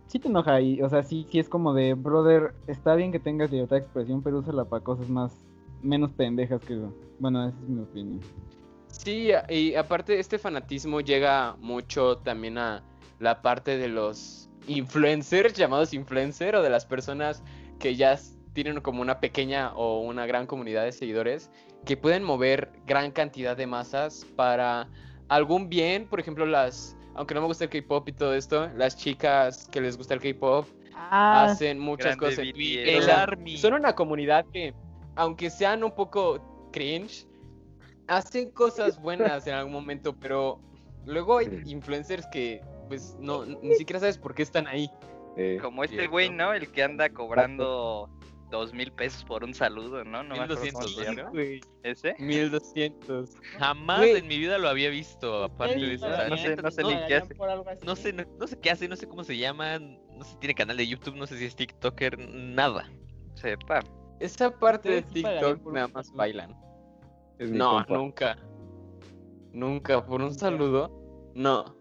Sí 0.07 0.19
te 0.19 0.27
enoja 0.27 0.59
y, 0.59 0.81
o 0.81 0.89
sea, 0.89 1.03
sí, 1.03 1.25
sí 1.29 1.39
es 1.39 1.47
como 1.47 1.73
de, 1.73 1.93
brother, 1.93 2.53
está 2.67 2.95
bien 2.95 3.13
que 3.13 3.19
tengas 3.19 3.49
libertad 3.49 3.77
de 3.77 3.83
expresión, 3.83 4.21
pero 4.21 4.39
úsala 4.39 4.65
para 4.65 4.83
cosas 4.83 5.07
más, 5.07 5.33
menos 5.81 6.11
pendejas 6.11 6.61
que, 6.65 6.77
bueno, 7.19 7.47
esa 7.47 7.57
es 7.57 7.69
mi 7.69 7.81
opinión. 7.81 8.19
Sí, 8.89 9.31
y 9.49 9.75
aparte 9.75 10.19
este 10.19 10.37
fanatismo 10.37 11.01
llega 11.01 11.55
mucho 11.59 12.17
también 12.17 12.57
a 12.57 12.83
la 13.19 13.41
parte 13.41 13.77
de 13.77 13.87
los 13.87 14.49
influencers, 14.67 15.53
llamados 15.53 15.93
influencers, 15.93 16.57
o 16.57 16.61
de 16.61 16.69
las 16.69 16.85
personas 16.85 17.43
que 17.79 17.95
ya 17.95 18.19
tienen 18.53 18.81
como 18.81 19.01
una 19.01 19.19
pequeña 19.19 19.73
o 19.75 20.01
una 20.01 20.25
gran 20.25 20.47
comunidad 20.47 20.83
de 20.83 20.91
seguidores, 20.91 21.49
que 21.85 21.95
pueden 21.95 22.23
mover 22.23 22.71
gran 22.85 23.11
cantidad 23.11 23.55
de 23.55 23.67
masas 23.67 24.25
para 24.35 24.89
algún 25.29 25.69
bien, 25.69 26.07
por 26.07 26.19
ejemplo, 26.19 26.45
las, 26.45 26.97
aunque 27.15 27.35
no 27.35 27.41
me 27.41 27.47
gusta 27.47 27.65
el 27.65 27.69
K-pop 27.69 28.09
y 28.09 28.11
todo 28.13 28.33
esto, 28.33 28.69
las 28.75 28.97
chicas 28.97 29.67
que 29.71 29.79
les 29.79 29.97
gusta 29.97 30.13
el 30.13 30.19
K-pop 30.19 30.67
Ah, 30.99 31.45
hacen 31.45 31.79
muchas 31.79 32.17
cosas. 32.17 32.39
El 32.39 33.09
Army. 33.09 33.57
son 33.57 33.73
una 33.73 33.95
comunidad 33.95 34.45
que, 34.51 34.73
aunque 35.15 35.49
sean 35.49 35.83
un 35.83 35.91
poco 35.91 36.69
cringe, 36.71 37.25
hacen 38.09 38.51
cosas 38.51 38.99
buenas 39.01 39.47
en 39.47 39.53
algún 39.53 39.73
momento, 39.73 40.13
pero 40.13 40.59
luego 41.05 41.37
hay 41.37 41.45
Sí. 41.47 41.71
influencers 41.71 42.25
que, 42.31 42.61
pues, 42.87 43.15
no, 43.19 43.45
ni 43.45 43.75
siquiera 43.75 43.99
sabes 43.99 44.17
por 44.17 44.35
qué 44.35 44.43
están 44.43 44.67
ahí. 44.67 44.89
Eh, 45.37 45.57
Como 45.61 45.83
este 45.83 46.07
güey, 46.07 46.29
¿no? 46.29 46.53
El 46.53 46.69
que 46.71 46.83
anda 46.83 47.09
cobrando 47.09 48.09
dos 48.49 48.73
mil 48.73 48.91
pesos 48.91 49.23
por 49.23 49.43
un 49.43 49.53
saludo, 49.53 50.03
¿no? 50.03 50.23
No 50.23 50.35
me 50.35 50.41
acuerdo 50.41 50.55
cómo 50.55 50.79
1200, 50.81 50.95
se 50.95 51.23
¿no? 51.23 51.31
¿Ese? 51.83 52.15
1200. 52.17 53.29
Jamás 53.59 54.05
en 54.07 54.27
mi 54.27 54.37
vida 54.39 54.57
lo 54.57 54.67
había 54.67 54.89
visto, 54.89 55.43
aparte 55.43 55.77
de 55.79 55.93
eso. 55.93 56.09
no 56.09 56.35
sé, 56.37 56.55
no 56.57 56.71
sé 56.71 56.81
no, 56.81 56.89
ni 56.89 57.07
qué 57.07 57.15
hace. 57.15 57.35
no 57.85 57.95
sé, 57.95 58.11
no, 58.11 58.23
no 58.39 58.47
sé 58.47 58.59
qué 58.59 58.71
hace, 58.71 58.87
no 58.87 58.95
sé 58.95 59.07
cómo 59.07 59.23
se 59.23 59.37
llama, 59.37 59.77
no 59.79 60.23
sé 60.23 60.31
si 60.31 60.37
tiene 60.37 60.55
canal 60.55 60.75
de 60.77 60.87
YouTube, 60.87 61.15
no 61.15 61.27
sé 61.27 61.37
si 61.37 61.45
es 61.45 61.55
TikToker, 61.55 62.17
nada. 62.17 62.89
Sepa. 63.35 63.81
Esa 64.19 64.51
parte 64.51 64.89
de 64.89 65.01
TikTok 65.03 65.71
nada 65.71 65.87
más 65.89 66.11
bailan. 66.11 66.53
Es 67.39 67.49
No, 67.49 67.71
compa. 67.77 67.93
nunca. 67.95 68.37
Nunca, 69.53 70.05
por 70.05 70.21
un 70.21 70.33
saludo. 70.35 71.31
No. 71.33 71.75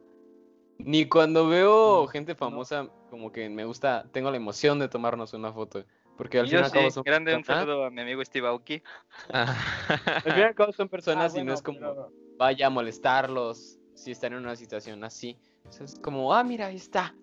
Ni 0.78 1.06
cuando 1.06 1.48
veo 1.48 2.06
gente 2.06 2.34
famosa, 2.34 2.88
como 3.10 3.30
que 3.32 3.48
me 3.50 3.64
gusta, 3.64 4.06
tengo 4.12 4.30
la 4.30 4.36
emoción 4.36 4.78
de 4.78 4.88
tomarnos 4.88 5.34
una 5.34 5.52
foto. 5.52 5.84
Porque 6.16 6.38
al 6.38 6.46
Y 6.46 6.50
fin 6.50 6.58
y 6.58 6.60
yo 6.60 6.64
al 6.66 6.72
cabo 6.72 6.84
sí, 6.86 6.90
son 6.92 7.02
grande 7.04 7.32
un 7.34 7.40
personas. 7.42 7.60
saludo 7.64 7.84
a 7.84 7.90
mi 7.90 8.00
amigo 8.00 8.24
Steve 8.24 8.46
Aoki. 8.48 8.74
Y 8.74 10.40
al 10.40 10.54
cabo 10.54 10.72
son 10.72 10.88
personas 10.88 11.34
Ah, 11.34 11.38
y 11.40 11.44
no 11.44 11.52
es 11.52 11.62
como 11.62 11.78
pero- 11.78 12.12
vaya 12.38 12.68
a 12.68 12.70
molestarlos 12.70 13.78
si 13.94 14.12
están 14.12 14.32
en 14.32 14.38
una 14.40 14.56
situación 14.56 15.02
así. 15.04 15.36
O 15.68 15.72
sea, 15.72 15.84
es 15.84 15.98
como, 16.00 16.32
ah, 16.34 16.42
mira, 16.44 16.66
ahí 16.66 16.76
está. 16.76 17.14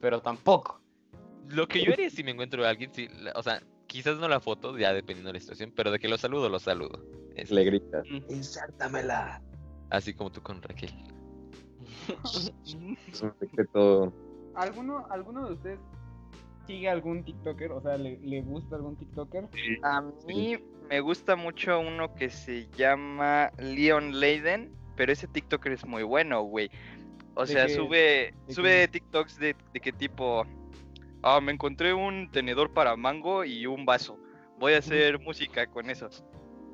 Pero 0.00 0.20
tampoco. 0.20 0.80
Lo 1.48 1.66
que 1.68 1.82
yo 1.84 1.92
haría 1.92 2.10
si 2.10 2.22
me 2.24 2.32
encuentro 2.32 2.64
a 2.64 2.68
alguien, 2.70 2.90
la- 3.22 3.32
o 3.36 3.42
sea, 3.42 3.62
quizás 3.96 4.18
no 4.18 4.28
la 4.28 4.40
foto, 4.40 4.76
ya 4.78 4.92
dependiendo 4.92 5.28
de 5.28 5.34
la 5.34 5.40
situación, 5.40 5.72
pero 5.74 5.90
de 5.90 5.98
que 5.98 6.08
lo 6.08 6.18
saludo, 6.18 6.48
lo 6.48 6.58
saludo. 6.58 7.02
Es 7.34 7.50
Le 7.50 7.64
gritas. 7.64 8.04
Insártamela. 8.28 9.42
así 9.90 10.14
como 10.14 10.30
tú 10.30 10.40
con 10.42 10.62
Raquel. 10.62 10.90
Es 13.12 13.22
un 13.22 13.32
secreto. 13.38 14.12
¿Alguno, 14.54 15.06
¿Alguno 15.10 15.46
de 15.46 15.52
ustedes 15.54 15.78
sigue 16.66 16.88
algún 16.88 17.24
TikToker? 17.24 17.72
O 17.72 17.80
sea, 17.80 17.96
¿le, 17.96 18.18
le 18.18 18.42
gusta 18.42 18.76
algún 18.76 18.96
TikToker? 18.96 19.48
A 19.82 20.02
mí 20.26 20.56
me 20.88 21.00
gusta 21.00 21.36
mucho 21.36 21.78
uno 21.80 22.14
que 22.14 22.30
se 22.30 22.66
llama 22.76 23.50
Leon 23.58 24.18
Leiden, 24.18 24.72
pero 24.96 25.12
ese 25.12 25.28
TikToker 25.28 25.72
es 25.72 25.86
muy 25.86 26.02
bueno, 26.02 26.42
güey. 26.42 26.70
O 27.34 27.42
¿De 27.42 27.52
sea, 27.52 27.68
sube 27.68 28.34
de 28.46 28.54
sube? 28.54 28.88
TikToks 28.88 29.38
de, 29.38 29.54
de 29.72 29.80
qué 29.80 29.92
tipo. 29.92 30.44
Ah, 31.22 31.40
me 31.40 31.52
encontré 31.52 31.92
un 31.94 32.30
tenedor 32.30 32.72
para 32.72 32.96
mango 32.96 33.44
y 33.44 33.66
un 33.66 33.84
vaso. 33.84 34.18
Voy 34.58 34.74
a 34.74 34.78
hacer 34.78 35.18
música 35.20 35.66
con 35.66 35.90
eso. 35.90 36.08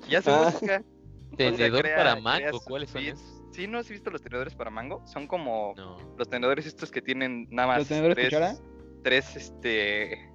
Y 0.08 0.14
hace 0.14 0.30
Ah. 0.30 0.50
música. 0.52 0.82
Tenedor 1.36 1.80
crea- 1.82 1.96
para 1.96 2.16
mango, 2.16 2.60
¿cuáles 2.60 2.90
son 2.90 3.02
esos? 3.02 3.42
¿Sí 3.52 3.66
no 3.66 3.78
has 3.78 3.88
visto 3.88 4.10
los 4.10 4.20
tenedores 4.22 4.54
para 4.54 4.70
mango? 4.70 5.06
Son 5.06 5.26
como 5.26 5.74
No. 5.76 5.96
los 6.18 6.28
tenedores 6.28 6.66
estos 6.66 6.90
que 6.90 7.00
tienen 7.02 7.46
nada 7.50 7.68
más 7.68 7.78
¿Los 7.80 7.88
tenedores 7.88 8.16
tres, 8.16 8.26
cuchara? 8.28 8.54
tres 9.02 9.36
este 9.36 10.28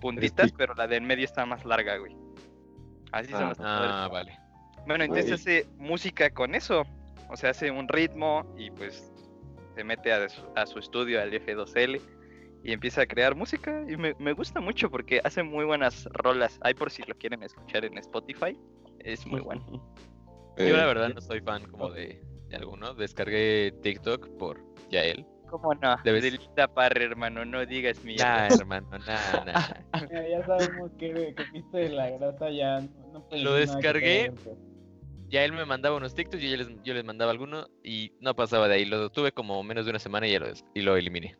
puntitas, 0.00 0.50
pero 0.52 0.74
la 0.74 0.86
de 0.86 0.96
en 0.96 1.04
medio 1.04 1.24
está 1.24 1.44
más 1.46 1.64
larga, 1.64 1.98
güey. 1.98 2.16
Así 3.12 3.30
son 3.32 3.42
Ah. 3.44 3.48
los 3.48 3.58
tenedores 3.58 3.90
Ah, 3.92 4.08
vale. 4.10 4.38
bueno, 4.86 5.04
entonces 5.04 5.32
hace 5.32 5.66
música 5.76 6.30
con 6.30 6.54
eso. 6.54 6.82
O 7.28 7.36
sea, 7.36 7.50
hace 7.50 7.70
un 7.70 7.86
ritmo 7.88 8.44
y 8.56 8.70
pues 8.72 9.12
se 9.76 9.84
mete 9.84 10.12
a 10.12 10.28
su, 10.28 10.42
a 10.56 10.66
su 10.66 10.78
estudio, 10.80 11.20
al 11.20 11.32
F2L, 11.32 12.00
y 12.62 12.72
empieza 12.72 13.02
a 13.02 13.06
crear 13.06 13.34
música. 13.34 13.84
Y 13.88 13.96
me, 13.96 14.14
me 14.18 14.32
gusta 14.32 14.60
mucho 14.60 14.90
porque 14.90 15.20
hace 15.24 15.42
muy 15.42 15.64
buenas 15.64 16.06
rolas. 16.12 16.58
Ahí 16.62 16.74
por 16.74 16.90
si 16.90 17.02
lo 17.04 17.14
quieren 17.14 17.42
escuchar 17.42 17.84
en 17.84 17.98
Spotify. 17.98 18.56
Es 19.00 19.26
muy 19.26 19.40
bueno. 19.40 19.62
Yo 20.56 20.76
la 20.76 20.82
Eh, 20.84 20.86
verdad 20.86 21.12
no 21.14 21.20
soy 21.20 21.40
fan 21.40 21.62
como 21.70 21.90
de, 21.90 22.22
de 22.48 22.56
alguno. 22.56 22.92
Descargué 22.94 23.72
TikTok 23.82 24.28
por 24.38 24.60
Yael. 24.90 25.24
¿Cómo 25.48 25.74
no? 25.74 25.96
Debes- 26.04 26.22
De 26.22 26.30
Linda 26.32 26.68
Parra, 26.68 27.02
hermano, 27.02 27.44
no 27.44 27.64
digas 27.66 28.04
mi 28.04 28.14
Nah, 28.16 28.46
hermano, 28.48 28.86
nah. 28.98 29.44
Mira, 30.10 30.28
ya 30.28 30.46
sabemos 30.46 30.92
que, 30.98 31.34
que 31.34 31.44
viste 31.52 31.76
de 31.76 31.88
la 31.90 32.10
grasa 32.10 32.50
ya 32.50 32.80
no, 33.12 33.26
Lo 33.32 33.50
nada 33.50 33.58
descargué. 33.58 34.30
Ya 35.28 35.44
él 35.44 35.52
me 35.52 35.64
mandaba 35.64 35.96
unos 35.96 36.14
TikToks 36.14 36.42
y 36.42 36.50
yo 36.50 36.56
les, 36.56 36.68
yo 36.84 36.92
les 36.94 37.04
mandaba 37.04 37.30
alguno 37.32 37.66
y 37.82 38.12
no 38.20 38.34
pasaba 38.34 38.68
de 38.68 38.74
ahí. 38.74 38.84
Lo 38.84 39.10
tuve 39.10 39.32
como 39.32 39.62
menos 39.62 39.84
de 39.86 39.90
una 39.90 39.98
semana 40.00 40.26
y, 40.28 40.32
ya 40.32 40.40
lo, 40.40 40.46
y 40.74 40.82
lo 40.82 40.96
eliminé. 40.96 41.36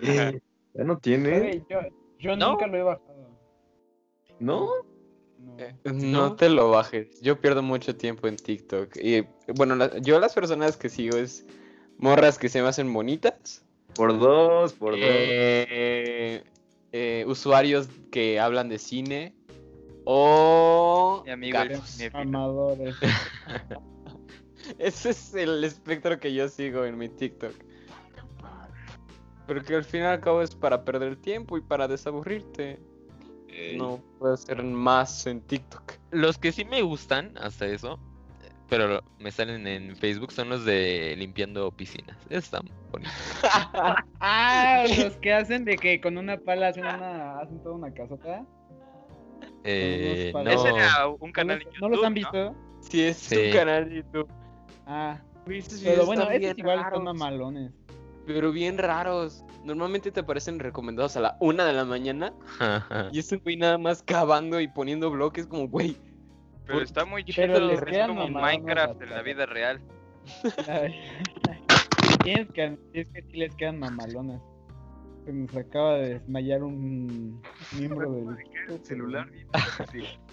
Eh, 0.00 0.40
ya 0.74 0.84
no 0.84 0.98
tiene, 0.98 1.64
Yo, 1.68 1.80
yo 2.18 2.36
¿No? 2.36 2.52
nunca 2.52 2.66
lo 2.66 2.76
he 2.78 2.82
bajado. 2.82 3.38
¿no? 4.38 4.68
No. 5.38 5.58
Eh, 5.58 5.74
No 5.84 6.34
te 6.36 6.48
lo 6.48 6.70
bajes. 6.70 7.20
Yo 7.20 7.40
pierdo 7.40 7.62
mucho 7.62 7.96
tiempo 7.96 8.28
en 8.28 8.36
TikTok. 8.36 8.96
Y 8.96 9.26
bueno, 9.54 9.74
la- 9.76 9.98
yo 9.98 10.18
las 10.20 10.34
personas 10.34 10.76
que 10.76 10.88
sigo 10.88 11.16
es 11.16 11.44
morras 11.98 12.38
que 12.38 12.48
se 12.48 12.62
me 12.62 12.68
hacen 12.68 12.92
bonitas. 12.92 13.64
Por 13.94 14.18
dos, 14.18 14.72
por 14.72 14.92
dos. 14.92 15.00
eh, 15.02 16.42
eh, 16.92 17.24
usuarios 17.26 17.88
que 18.10 18.40
hablan 18.40 18.68
de 18.68 18.78
cine. 18.78 19.34
O 20.04 21.22
Mi 21.24 21.30
amigo 21.32 21.58
el 21.60 21.68
gatos. 21.70 21.90
cinéfilo. 21.90 22.22
Amadores. 22.22 22.96
Ese 24.78 25.10
es 25.10 25.34
el 25.34 25.62
espectro 25.64 26.18
que 26.18 26.32
yo 26.32 26.48
sigo 26.48 26.84
en 26.84 26.96
mi 26.98 27.08
TikTok. 27.08 27.52
Porque 29.46 29.74
al 29.74 29.84
fin 29.84 30.00
y 30.02 30.04
al 30.04 30.20
cabo 30.20 30.42
es 30.42 30.54
para 30.54 30.84
perder 30.84 31.08
el 31.08 31.18
tiempo 31.18 31.56
y 31.56 31.60
para 31.60 31.88
desaburrirte. 31.88 32.78
Eh, 33.48 33.74
No 33.76 34.00
puedo 34.18 34.34
hacer 34.34 34.62
más 34.62 35.26
en 35.26 35.40
TikTok. 35.42 35.94
Los 36.10 36.38
que 36.38 36.52
sí 36.52 36.64
me 36.64 36.80
gustan, 36.82 37.36
hasta 37.38 37.66
eso, 37.66 37.98
pero 38.68 39.02
me 39.18 39.30
salen 39.30 39.66
en 39.66 39.94
Facebook, 39.96 40.32
son 40.32 40.48
los 40.48 40.64
de 40.64 41.14
limpiando 41.18 41.70
piscinas. 41.72 42.16
Están 42.30 42.62
bonitos. 42.90 43.12
Ah, 44.20 44.84
los 44.98 45.16
que 45.16 45.32
hacen 45.32 45.64
de 45.64 45.76
que 45.76 46.00
con 46.00 46.16
una 46.16 46.38
pala 46.38 46.68
hacen, 46.68 46.84
una, 46.86 47.40
hacen 47.40 47.60
toda 47.62 47.74
una 47.74 47.92
casota. 47.92 48.46
Eh, 49.64 50.30
no, 50.32 50.40
Ese 50.48 50.68
era 50.68 51.08
un 51.08 51.18
¿No 51.28 51.32
canal 51.32 51.58
los, 51.58 51.74
en 51.74 51.80
¿no 51.80 51.88
los 51.88 52.04
han 52.04 52.14
YouTube, 52.14 52.32
visto? 52.32 52.56
Si 52.80 53.02
es 53.02 53.16
Sí. 53.16 53.36
un 53.48 53.52
canal 53.52 53.88
de 53.88 53.96
YouTube. 53.96 54.28
Ah, 54.86 55.20
esos 55.48 55.80
pero 55.82 56.06
bueno, 56.06 56.28
bien 56.28 56.54
igual 56.56 56.78
raros, 56.80 56.94
son 56.98 57.04
mamalones. 57.04 57.72
Pero 58.26 58.52
bien 58.52 58.78
raros. 58.78 59.44
Normalmente 59.64 60.10
te 60.12 60.20
aparecen 60.20 60.58
recomendados 60.58 61.16
a 61.16 61.20
la 61.20 61.36
una 61.40 61.64
de 61.64 61.72
la 61.72 61.84
mañana. 61.84 62.32
Y 63.12 63.18
es 63.18 63.30
un 63.32 63.38
güey 63.40 63.56
nada 63.56 63.78
más 63.78 64.02
cavando 64.02 64.60
y 64.60 64.68
poniendo 64.68 65.10
bloques 65.10 65.46
como, 65.46 65.68
güey. 65.68 65.96
Pero 66.66 66.78
Por- 66.78 66.82
está 66.84 67.04
muy 67.04 67.24
Pero 67.24 67.54
chido. 67.56 67.66
les 67.68 67.78
Es 67.78 67.84
quedan 67.84 68.08
como 68.16 68.28
Minecraft 68.28 69.02
en 69.02 69.10
la 69.10 69.22
vida 69.22 69.46
real. 69.46 69.80
Tienes 72.24 72.48
que, 72.52 72.78
es 72.92 73.06
que 73.08 73.22
sí 73.22 73.36
les 73.36 73.54
quedan 73.56 73.78
mamalones. 73.80 74.40
Se 75.24 75.32
nos 75.32 75.56
acaba 75.56 75.94
de 75.94 76.14
desmayar 76.14 76.62
un 76.62 77.40
miembro 77.78 78.10
del 78.12 78.84
celular. 78.84 79.28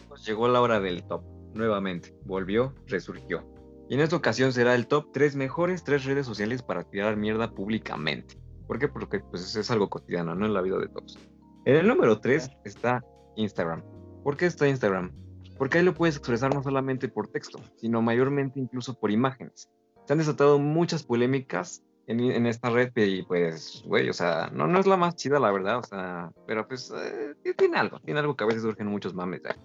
Pues 0.08 0.25
Llegó 0.25 0.48
la 0.48 0.62
hora 0.62 0.79
del 0.79 1.03
top. 1.03 1.24
Nuevamente, 1.53 2.13
volvió, 2.25 2.74
resurgió. 2.88 3.43
Y 3.89 3.96
en 3.96 4.01
esta 4.01 4.15
ocasión 4.15 4.53
será 4.53 4.75
el 4.75 4.88
top 4.88 5.08
3 5.12 5.36
mejores 5.36 5.84
tres 5.84 6.05
redes 6.05 6.27
sociales 6.27 6.62
para 6.62 6.84
tirar 6.84 7.17
mierda 7.17 7.51
públicamente. 7.51 8.38
¿Por 8.67 8.77
qué? 8.77 8.88
Porque 8.88 9.19
pues, 9.19 9.55
es 9.55 9.72
algo 9.72 9.89
cotidiano, 9.89 10.36
¿no? 10.36 10.46
En 10.46 10.53
la 10.53 10.62
vida 10.62 10.77
de 10.77 10.88
todos. 10.88 11.17
En 11.65 11.75
el 11.75 11.88
número 11.88 12.19
3 12.19 12.51
está 12.65 13.03
Instagram. 13.36 13.84
¿Por 14.24 14.38
qué 14.38 14.46
está 14.46 14.67
Instagram? 14.67 15.12
Porque 15.58 15.79
ahí 15.79 15.84
lo 15.84 15.96
puedes 15.96 16.17
expresar 16.17 16.53
no 16.53 16.62
solamente 16.62 17.10
por 17.10 17.29
texto, 17.29 17.60
sino 17.77 18.01
mayormente 18.03 18.60
incluso 18.60 18.93
por 18.93 19.10
imágenes. 19.10 19.69
Se 20.05 20.13
han 20.13 20.19
desatado 20.19 20.60
muchas 20.60 21.01
polémicas 21.01 21.84
en, 22.05 22.19
en 22.19 22.46
esta 22.46 22.69
red 22.69 22.91
y 22.96 23.24
pues, 23.24 23.84
güey, 23.88 24.08
o 24.10 24.13
sea, 24.13 24.51
no, 24.53 24.67
no 24.67 24.79
es 24.79 24.86
la 24.86 24.98
más 24.98 25.15
chida 25.15 25.39
la 25.39 25.51
verdad, 25.51 25.79
o 25.79 25.84
sea, 25.84 26.31
pero 26.46 26.67
pues 26.67 26.93
eh, 26.96 27.53
tiene 27.58 27.77
algo, 27.77 28.00
tiene 28.01 28.19
algo 28.19 28.36
que 28.36 28.43
a 28.43 28.48
veces 28.48 28.62
surgen 28.62 28.88
muchos 28.88 29.15
mames. 29.15 29.41
¿eh? 29.46 29.55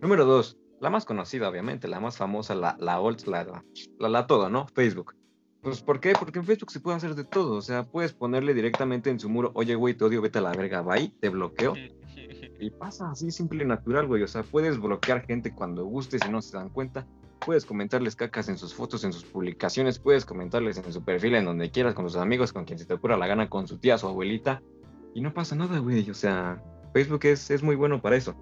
Número 0.00 0.26
2, 0.26 0.58
la 0.80 0.90
más 0.90 1.04
conocida 1.04 1.48
obviamente, 1.48 1.88
la 1.88 2.00
más 2.00 2.16
famosa, 2.16 2.54
la, 2.54 2.76
la 2.78 3.00
old, 3.00 3.26
la, 3.26 3.62
la, 3.98 4.08
la 4.08 4.26
todo, 4.26 4.50
¿no? 4.50 4.66
Facebook. 4.68 5.14
Pues, 5.66 5.82
¿por 5.82 5.98
qué? 5.98 6.12
Porque 6.12 6.38
en 6.38 6.44
Facebook 6.44 6.70
se 6.70 6.78
puede 6.78 6.96
hacer 6.96 7.14
de 7.14 7.24
todo. 7.24 7.56
O 7.56 7.62
sea, 7.62 7.82
puedes 7.82 8.12
ponerle 8.12 8.54
directamente 8.54 9.10
en 9.10 9.18
su 9.18 9.28
muro, 9.28 9.50
oye, 9.54 9.74
güey, 9.74 9.94
te 9.94 10.04
odio, 10.04 10.22
vete 10.22 10.38
a 10.38 10.42
la 10.42 10.52
verga, 10.52 10.82
bye, 10.82 11.12
te 11.20 11.28
bloqueo. 11.28 11.74
Y 12.58 12.70
pasa 12.70 13.10
así, 13.10 13.30
simple 13.30 13.64
y 13.64 13.66
natural, 13.66 14.06
güey. 14.06 14.22
O 14.22 14.28
sea, 14.28 14.42
puedes 14.42 14.80
bloquear 14.80 15.26
gente 15.26 15.52
cuando 15.52 15.84
gustes 15.84 16.22
y 16.26 16.30
no 16.30 16.40
se 16.40 16.56
dan 16.56 16.70
cuenta. 16.70 17.06
Puedes 17.44 17.66
comentarles 17.66 18.16
cacas 18.16 18.48
en 18.48 18.56
sus 18.56 18.74
fotos, 18.74 19.04
en 19.04 19.12
sus 19.12 19.24
publicaciones. 19.24 19.98
Puedes 19.98 20.24
comentarles 20.24 20.78
en 20.78 20.90
su 20.90 21.04
perfil, 21.04 21.34
en 21.34 21.44
donde 21.44 21.70
quieras, 21.70 21.92
con 21.92 22.08
sus 22.08 22.16
amigos, 22.16 22.54
con 22.54 22.64
quien 22.64 22.78
se 22.78 22.86
te 22.86 22.94
ocurra 22.94 23.18
la 23.18 23.26
gana, 23.26 23.50
con 23.50 23.68
su 23.68 23.76
tía, 23.76 23.98
su 23.98 24.08
abuelita. 24.08 24.62
Y 25.14 25.20
no 25.20 25.34
pasa 25.34 25.54
nada, 25.54 25.78
güey. 25.80 26.08
O 26.08 26.14
sea, 26.14 26.62
Facebook 26.94 27.26
es, 27.26 27.50
es 27.50 27.62
muy 27.62 27.76
bueno 27.76 28.00
para 28.00 28.16
eso. 28.16 28.34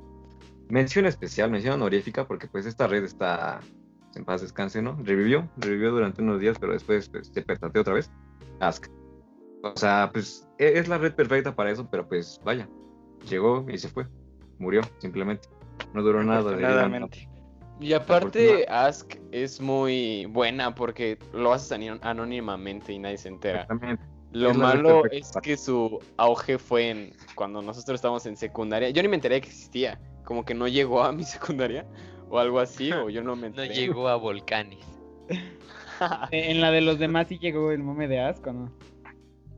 Mención 0.68 1.06
especial, 1.06 1.50
mención 1.50 1.74
honorífica, 1.74 2.26
porque 2.26 2.48
pues 2.48 2.66
esta 2.66 2.86
red 2.86 3.04
está 3.04 3.60
en 4.14 4.24
paz 4.24 4.42
descanse, 4.42 4.80
¿no? 4.80 4.96
Revivió, 5.02 5.48
revivió 5.56 5.90
durante 5.90 6.22
unos 6.22 6.40
días, 6.40 6.56
pero 6.58 6.72
después 6.72 7.08
pues, 7.08 7.30
se 7.32 7.42
petateó 7.42 7.82
otra 7.82 7.94
vez. 7.94 8.10
Ask. 8.60 8.86
O 9.62 9.76
sea, 9.76 10.10
pues 10.12 10.48
e- 10.58 10.78
es 10.78 10.88
la 10.88 10.98
red 10.98 11.14
perfecta 11.14 11.54
para 11.54 11.70
eso, 11.70 11.88
pero 11.90 12.06
pues 12.06 12.40
vaya, 12.44 12.68
llegó 13.28 13.64
y 13.68 13.78
se 13.78 13.88
fue. 13.88 14.06
Murió, 14.58 14.82
simplemente. 14.98 15.48
No 15.92 16.02
duró 16.02 16.22
nada. 16.22 16.56
Y 17.80 17.92
aparte, 17.92 18.66
Ask 18.68 19.16
es 19.32 19.60
muy 19.60 20.26
buena 20.26 20.74
porque 20.74 21.18
lo 21.32 21.52
haces 21.52 21.72
anónimamente 22.02 22.92
y 22.92 22.98
nadie 23.00 23.18
se 23.18 23.28
entera. 23.28 23.62
Exactamente. 23.62 24.04
Lo 24.30 24.50
Es 24.50 24.56
malo 24.56 25.04
es 25.06 25.30
que 25.42 25.56
su 25.56 26.00
auge 26.16 26.58
fue 26.58 26.90
en 26.90 27.12
cuando 27.34 27.62
nosotros 27.62 27.96
estábamos 27.96 28.26
en 28.26 28.36
secundaria. 28.36 28.90
Yo 28.90 29.02
ni 29.02 29.08
me 29.08 29.16
enteré 29.16 29.40
que 29.40 29.48
existía. 29.48 30.00
Como 30.24 30.44
que 30.44 30.54
no 30.54 30.68
llegó 30.68 31.02
a 31.04 31.12
mi 31.12 31.24
secundaria 31.24 31.86
o 32.30 32.38
algo 32.38 32.58
así, 32.60 32.90
o 32.92 33.10
yo 33.10 33.22
no 33.22 33.36
me 33.36 33.42
No 33.50 33.62
enteré. 33.62 33.74
llegó 33.74 34.08
a 34.08 34.16
Volcanes. 34.16 34.84
Eh, 35.28 36.50
En 36.50 36.60
la 36.60 36.70
de 36.72 36.80
los 36.80 36.98
demás 36.98 37.28
sí 37.28 37.38
llegó 37.38 37.70
el 37.70 37.82
mome 37.82 38.08
de 38.08 38.20
asco, 38.20 38.52
¿no? 38.52 38.72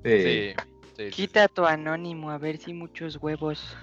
Sí. 0.05 0.23
Sí. 0.23 0.55
sí, 0.97 1.05
sí, 1.07 1.11
Quita 1.11 1.49
tu 1.49 1.65
anónimo, 1.65 2.31
a 2.31 2.39
ver 2.39 2.59
si 2.59 2.75
muchos 2.75 3.17
huevos. 3.23 3.77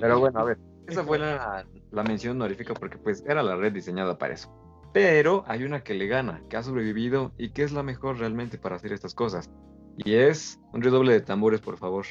Pero 0.00 0.20
bueno, 0.20 0.40
a 0.40 0.44
ver, 0.44 0.58
esa 0.86 1.02
fue 1.02 1.18
la, 1.18 1.64
la 1.90 2.02
mención 2.02 2.36
honorífica 2.36 2.74
porque 2.74 2.98
pues 2.98 3.24
era 3.26 3.42
la 3.42 3.56
red 3.56 3.72
diseñada 3.72 4.18
para 4.18 4.34
eso. 4.34 4.52
Pero 4.92 5.44
hay 5.46 5.64
una 5.64 5.82
que 5.82 5.94
le 5.94 6.06
gana, 6.06 6.42
que 6.48 6.56
ha 6.56 6.62
sobrevivido 6.62 7.32
y 7.38 7.50
que 7.50 7.62
es 7.62 7.72
la 7.72 7.82
mejor 7.82 8.18
realmente 8.18 8.58
para 8.58 8.76
hacer 8.76 8.92
estas 8.92 9.14
cosas. 9.14 9.50
Y 9.98 10.14
es 10.14 10.60
un 10.72 10.82
redoble 10.82 11.12
de 11.12 11.20
tambores, 11.22 11.60
por 11.60 11.78
favor. 11.78 12.04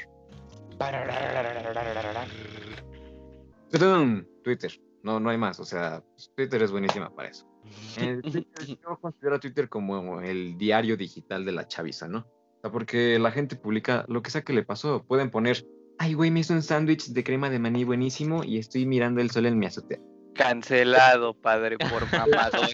Twitter. 4.44 4.72
No, 5.04 5.20
no 5.20 5.30
hay 5.30 5.38
más. 5.38 5.60
O 5.60 5.66
sea, 5.66 6.04
Twitter 6.36 6.62
es 6.64 6.72
buenísima 6.72 7.14
para 7.14 7.30
eso. 7.30 7.48
Yo 8.68 9.00
considero 9.00 9.36
a 9.36 9.40
Twitter 9.40 9.70
como 9.70 10.22
el 10.22 10.58
diario 10.58 10.98
digital 10.98 11.46
de 11.46 11.52
la 11.52 11.68
chaviza, 11.68 12.08
¿no? 12.08 12.20
O 12.20 12.62
sea, 12.62 12.72
porque 12.72 13.20
la 13.20 13.32
gente 13.32 13.56
publica 13.56 14.06
lo 14.08 14.22
que 14.22 14.32
sea 14.32 14.44
que 14.44 14.54
le 14.54 14.64
pasó. 14.64 15.04
Pueden 15.04 15.30
poner, 15.30 15.66
ay, 15.98 16.14
güey, 16.14 16.32
me 16.32 16.40
hizo 16.42 16.54
un 16.54 16.62
sándwich 16.62 17.10
de 17.10 17.24
crema 17.24 17.50
de 17.50 17.60
maní 17.60 17.84
buenísimo 17.84 18.44
y 18.44 18.58
estoy 18.58 18.86
mirando 18.86 19.22
el 19.22 19.32
sol 19.32 19.46
en 19.46 19.60
mi 19.60 19.66
azotea. 19.66 20.00
Cancelado, 20.34 21.34
padre, 21.34 21.78
por 21.78 22.12
mamador. 22.12 22.68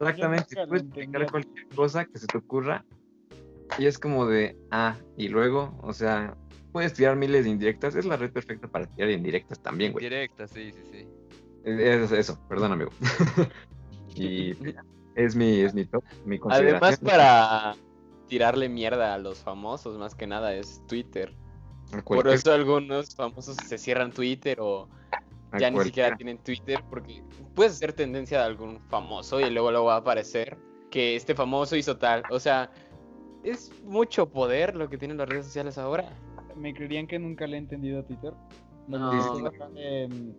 Exactamente. 0.00 0.66
Puedes 0.66 0.84
publicar 0.84 1.30
cualquier 1.30 1.68
cosa 1.68 2.04
que 2.04 2.18
se 2.18 2.26
te 2.26 2.38
ocurra 2.38 2.84
y 3.78 3.86
es 3.86 3.98
como 3.98 4.26
de, 4.26 4.56
ah, 4.70 4.96
y 5.16 5.28
luego, 5.28 5.78
o 5.82 5.92
sea, 5.92 6.36
puedes 6.72 6.94
tirar 6.94 7.16
miles 7.16 7.44
de 7.44 7.50
indirectas. 7.50 7.94
Es 7.94 8.04
la 8.04 8.16
red 8.16 8.32
perfecta 8.32 8.68
para 8.68 8.86
tirar 8.86 9.10
indirectas 9.10 9.60
también, 9.60 9.92
güey. 9.92 10.04
Directa, 10.04 10.46
sí, 10.46 10.72
sí, 10.72 10.82
sí. 10.90 11.08
Es 11.64 12.10
eso, 12.12 12.38
perdón, 12.48 12.72
amigo. 12.72 12.90
y 14.14 14.56
es 15.14 15.34
mi, 15.36 15.60
es 15.60 15.74
mi 15.74 15.84
top, 15.84 16.04
mi 16.24 16.38
Además, 16.48 16.98
consideración. 16.98 17.06
para 17.06 17.76
tirarle 18.28 18.68
mierda 18.68 19.14
a 19.14 19.18
los 19.18 19.38
famosos, 19.38 19.98
más 19.98 20.14
que 20.14 20.26
nada, 20.26 20.54
es 20.54 20.80
Twitter. 20.86 21.34
Por 22.04 22.28
eso 22.28 22.52
algunos 22.52 23.14
famosos 23.14 23.56
se 23.66 23.76
cierran 23.76 24.12
Twitter 24.12 24.58
o 24.60 24.88
ya 25.58 25.70
ni 25.70 25.80
siquiera 25.80 26.16
tienen 26.16 26.38
Twitter 26.38 26.80
porque 26.88 27.22
puedes 27.54 27.72
hacer 27.72 27.92
tendencia 27.92 28.38
de 28.38 28.44
algún 28.44 28.80
famoso 28.88 29.40
y 29.40 29.50
luego 29.50 29.72
luego 29.72 29.86
va 29.86 29.94
a 29.94 29.98
aparecer 29.98 30.56
que 30.90 31.16
este 31.16 31.34
famoso 31.34 31.74
hizo 31.76 31.96
tal. 31.96 32.22
O 32.30 32.38
sea, 32.38 32.70
es 33.42 33.72
mucho 33.82 34.28
poder 34.28 34.76
lo 34.76 34.88
que 34.88 34.98
tienen 34.98 35.16
las 35.16 35.28
redes 35.28 35.46
sociales 35.46 35.78
ahora. 35.78 36.08
¿Me 36.56 36.74
creerían 36.74 37.06
que 37.06 37.18
nunca 37.18 37.46
le 37.46 37.56
he 37.56 37.58
entendido 37.60 38.00
a 38.00 38.02
Twitter? 38.04 38.32
No. 38.88 39.12
En 39.76 40.36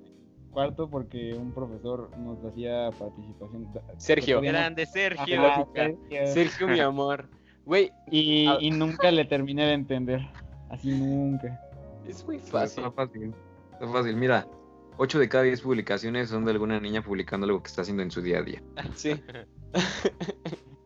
cuarto 0.51 0.89
porque 0.89 1.33
un 1.33 1.51
profesor 1.53 2.09
nos 2.17 2.43
hacía 2.43 2.89
participación. 2.97 3.69
Sergio. 3.97 4.41
Grande 4.41 4.85
Sergio. 4.85 5.45
Ajá, 5.45 5.65
Sergio. 5.73 6.27
Sergio, 6.27 6.67
mi 6.67 6.79
amor. 6.79 7.29
Güey, 7.65 7.91
Y, 8.09 8.47
Ah. 8.47 8.57
y 8.59 8.71
nunca 8.71 9.11
le 9.11 9.23
terminé 9.25 9.65
de 9.65 9.73
entender. 9.73 10.21
Así 10.69 10.89
nunca. 10.91 11.59
es 12.07 12.25
muy 12.25 12.37
Está 12.37 12.51
fácil. 12.61 12.83
fácil. 12.95 13.33
Está 13.73 13.87
fácil. 13.87 14.15
Mira, 14.17 14.47
8 14.97 15.19
de 15.19 15.29
cada 15.29 15.43
10 15.43 15.61
publicaciones 15.61 16.29
son 16.29 16.43
de 16.45 16.51
alguna 16.51 16.79
niña 16.79 17.01
publicando 17.01 17.45
algo 17.45 17.61
que 17.61 17.67
está 17.67 17.81
haciendo 17.83 18.03
en 18.03 18.11
su 18.11 18.21
día 18.21 18.39
a 18.39 18.41
día. 18.41 18.61
Sí. 18.95 19.13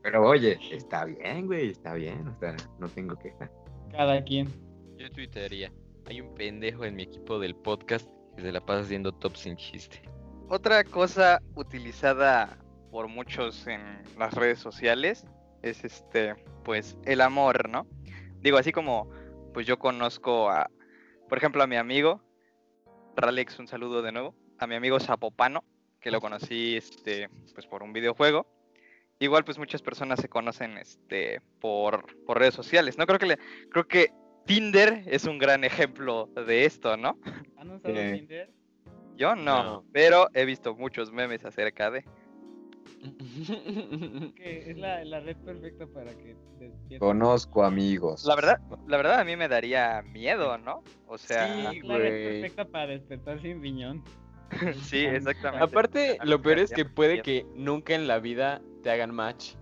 Pero 0.04 0.28
oye, 0.28 0.60
está 0.72 1.06
bien, 1.06 1.48
güey, 1.48 1.70
está 1.72 1.94
bien. 1.96 2.28
O 2.28 2.40
sea, 2.40 2.56
no 2.78 2.88
tengo 2.90 3.16
queja. 3.16 3.50
Cada 3.92 4.24
quien. 4.24 4.48
Yo 4.98 5.10
tuitearía. 5.12 5.72
Hay 6.06 6.22
un 6.22 6.34
pendejo 6.36 6.86
en 6.86 6.96
mi 6.96 7.04
equipo 7.04 7.40
del 7.40 7.56
podcast 7.56 8.08
que 8.36 8.42
se 8.42 8.52
la 8.52 8.62
pasa 8.66 8.82
haciendo 8.82 9.12
top 9.12 9.36
sin 9.36 9.56
chiste. 9.58 10.02
Otra 10.50 10.84
cosa 10.84 11.42
utilizada 11.56 12.58
por 12.92 13.08
muchos 13.08 13.66
en 13.68 13.82
las 14.18 14.34
redes 14.34 14.60
sociales 14.60 15.26
es 15.64 15.84
este, 15.84 16.36
pues, 16.64 16.98
el 17.06 17.22
amor, 17.22 17.68
¿no? 17.70 17.88
Digo, 18.42 18.58
así 18.58 18.72
como, 18.72 19.10
pues 19.54 19.66
yo 19.66 19.80
conozco 19.80 20.50
a, 20.50 20.70
por 21.28 21.38
ejemplo, 21.38 21.64
a 21.64 21.68
mi 21.68 21.76
amigo, 21.76 22.22
Ralex, 23.16 23.58
un 23.60 23.68
saludo 23.68 24.02
de 24.02 24.12
nuevo, 24.12 24.36
a 24.60 24.68
mi 24.68 24.76
amigo 24.76 25.00
Zapopano, 25.00 25.64
que 26.00 26.12
lo 26.12 26.22
conocí, 26.22 26.76
este, 26.76 27.30
pues 27.54 27.66
por 27.66 27.82
un 27.82 27.92
videojuego. 27.94 28.46
Igual, 29.18 29.46
pues 29.46 29.58
muchas 29.58 29.82
personas 29.82 30.20
se 30.20 30.30
conocen, 30.30 30.78
este, 30.78 31.42
por, 31.60 32.06
por 32.26 32.38
redes 32.38 32.54
sociales, 32.54 32.98
¿no? 32.98 33.08
Creo 33.08 33.18
que, 33.18 33.26
le- 33.26 33.40
creo 33.72 33.88
que 33.88 34.12
Tinder 34.46 35.04
es 35.08 35.26
un 35.26 35.38
gran 35.40 35.64
ejemplo 35.64 36.30
de 36.48 36.66
esto, 36.66 36.98
¿no? 36.98 37.18
¿Han 37.58 37.72
usado 37.72 37.94
Eh. 37.96 38.14
Tinder? 38.18 38.52
Yo 39.18 39.36
no, 39.36 39.64
No. 39.64 39.86
pero 39.94 40.28
he 40.34 40.46
visto 40.46 40.76
muchos 40.76 41.12
memes 41.12 41.44
acerca 41.46 41.90
de... 41.90 42.04
Que 44.36 44.72
es 44.72 44.78
la, 44.78 45.04
la 45.06 45.20
red 45.20 45.38
perfecta 45.38 45.86
para 45.88 46.12
que 46.12 46.36
despiertes. 46.60 47.00
Conozco 47.00 47.64
amigos. 47.64 48.26
La 48.26 48.36
verdad, 48.36 48.60
la 48.88 48.98
verdad 48.98 49.20
a 49.20 49.24
mí 49.24 49.36
me 49.36 49.48
daría 49.48 50.02
miedo, 50.02 50.58
¿no? 50.58 50.84
O 51.08 51.18
sea, 51.18 51.48
Sí. 51.72 51.78
Es 51.80 51.84
la 51.84 51.98
red 51.98 52.42
perfecta 52.42 52.66
para 52.66 52.88
despertar 52.88 53.42
sin 53.42 53.62
riñón. 53.62 54.04
sí, 54.84 55.06
exactamente. 55.06 55.64
Aparte, 55.64 56.18
lo 56.24 56.42
peor 56.42 56.60
es 56.60 56.72
que 56.72 56.86
puede 56.86 57.22
que 57.22 57.46
nunca 57.56 57.96
en 57.96 58.08
la 58.08 58.20
vida 58.20 58.62
te 58.84 58.92
hagan 58.92 59.14
match. 59.14 59.54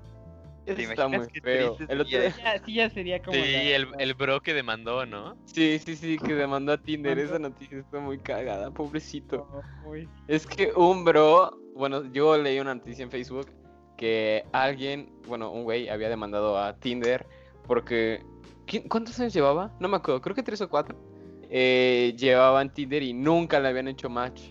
Eso 0.65 0.75
¿Te 0.77 0.83
está 0.83 1.07
muy 1.07 1.17
imaginas 1.17 1.27
qué 1.33 1.41
feo. 1.41 1.75
triste 1.75 1.93
El 1.93 2.01
otro 2.01 2.11
sería 2.11 2.29
día- 2.29 2.43
Ya, 2.57 2.65
sí, 2.65 2.73
ya 2.73 2.89
sería 2.89 3.21
como. 3.21 3.33
Sí, 3.33 3.41
la- 3.51 3.61
el, 3.75 3.87
el 3.99 4.13
bro 4.13 4.41
que 4.41 4.53
demandó, 4.53 5.05
¿no? 5.05 5.35
Sí, 5.45 5.79
sí, 5.79 5.95
sí, 5.95 6.17
que 6.17 6.33
demandó 6.35 6.71
a 6.73 6.77
Tinder. 6.81 7.19
Esa 7.19 7.39
noticia 7.39 7.79
está 7.79 7.99
muy 7.99 8.17
cagada, 8.19 8.71
pobrecito. 8.71 9.47
Oh. 9.85 9.93
Es 10.27 10.45
que 10.47 10.71
un 10.75 11.03
bro, 11.03 11.57
bueno, 11.75 12.11
yo 12.13 12.37
leí 12.37 12.59
una 12.59 12.75
noticia 12.75 13.03
en 13.03 13.11
Facebook 13.11 13.47
que 13.97 14.45
alguien, 14.53 15.11
bueno, 15.27 15.51
un 15.51 15.63
güey 15.63 15.89
había 15.89 16.09
demandado 16.09 16.57
a 16.57 16.75
Tinder 16.77 17.25
porque... 17.67 18.21
¿quién- 18.65 18.87
¿Cuántos 18.87 19.19
años 19.19 19.33
llevaba? 19.33 19.71
No 19.79 19.87
me 19.89 19.97
acuerdo, 19.97 20.21
creo 20.21 20.35
que 20.35 20.43
tres 20.43 20.61
o 20.61 20.69
cuatro. 20.69 20.97
Eh, 21.49 22.15
llevaban 22.17 22.73
Tinder 22.73 23.03
y 23.03 23.13
nunca 23.13 23.59
le 23.59 23.67
habían 23.67 23.87
hecho 23.89 24.09
match. 24.09 24.41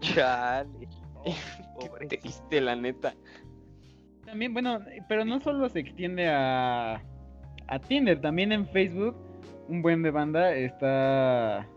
Chale. 0.00 0.88
Qué 2.08 2.18
triste, 2.18 2.60
la 2.60 2.76
neta. 2.76 3.14
También, 4.32 4.54
bueno, 4.54 4.80
pero 5.10 5.26
no 5.26 5.42
solo 5.42 5.68
se 5.68 5.80
extiende 5.80 6.26
a, 6.26 7.02
a 7.66 7.78
Tinder, 7.78 8.18
también 8.18 8.50
en 8.50 8.66
Facebook, 8.66 9.14
un 9.68 9.82
buen 9.82 10.02
de 10.02 10.10
banda 10.10 10.54
está. 10.54 11.68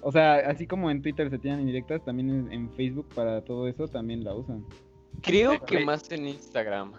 O 0.00 0.10
sea, 0.10 0.36
así 0.36 0.66
como 0.66 0.90
en 0.90 1.02
Twitter 1.02 1.28
se 1.28 1.38
tienen 1.38 1.60
indirectas, 1.60 2.02
también 2.02 2.30
en, 2.30 2.50
en 2.50 2.70
Facebook 2.70 3.10
para 3.14 3.44
todo 3.44 3.68
eso 3.68 3.86
también 3.86 4.24
la 4.24 4.34
usan. 4.34 4.64
Creo 5.20 5.62
que 5.62 5.84
más 5.84 6.10
en 6.10 6.28
Instagram. 6.28 6.94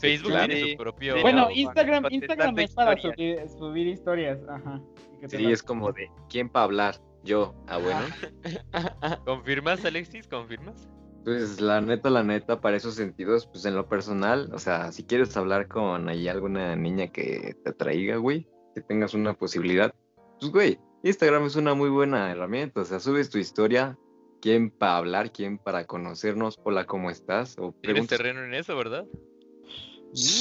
Facebook 0.00 0.32
claro. 0.32 0.52
tiene 0.52 0.72
su 0.72 0.78
propio. 0.78 1.14
sí, 1.14 1.22
bueno, 1.22 1.42
no, 1.42 1.50
Instagram, 1.52 2.06
Instagram 2.10 2.58
es 2.58 2.74
para 2.74 2.94
historias. 2.94 3.52
subir, 3.52 3.58
subir 3.60 3.86
historias, 3.86 4.40
ajá. 4.48 4.82
Sí, 5.28 5.46
es 5.46 5.62
como 5.62 5.92
de, 5.92 6.10
¿quién 6.28 6.48
para 6.48 6.64
hablar? 6.64 6.96
Yo. 7.22 7.54
Ah, 7.68 7.78
bueno. 7.78 8.00
¿Confirmas, 9.24 9.84
Alexis? 9.84 10.26
¿Confirmas? 10.26 10.88
Pues 11.26 11.60
la 11.60 11.80
neta, 11.80 12.08
la 12.08 12.22
neta, 12.22 12.60
para 12.60 12.76
esos 12.76 12.94
sentidos, 12.94 13.48
pues 13.48 13.64
en 13.64 13.74
lo 13.74 13.88
personal, 13.88 14.48
o 14.54 14.60
sea, 14.60 14.92
si 14.92 15.02
quieres 15.02 15.36
hablar 15.36 15.66
con 15.66 16.08
ahí 16.08 16.28
alguna 16.28 16.76
niña 16.76 17.08
que 17.08 17.56
te 17.64 17.70
atraiga, 17.70 18.18
güey, 18.18 18.46
que 18.76 18.80
tengas 18.80 19.12
una 19.12 19.34
posibilidad, 19.34 19.92
pues 20.38 20.52
güey, 20.52 20.78
Instagram 21.02 21.46
es 21.46 21.56
una 21.56 21.74
muy 21.74 21.90
buena 21.90 22.30
herramienta, 22.30 22.82
o 22.82 22.84
sea, 22.84 23.00
subes 23.00 23.28
tu 23.28 23.38
historia, 23.38 23.98
quién 24.40 24.70
para 24.70 24.98
hablar, 24.98 25.32
quién 25.32 25.58
para 25.58 25.84
conocernos, 25.84 26.60
hola, 26.62 26.86
¿cómo 26.86 27.10
estás? 27.10 27.56
O 27.58 27.74
Tienes 27.82 28.06
terreno 28.06 28.44
en 28.44 28.54
eso, 28.54 28.76
¿verdad? 28.76 29.04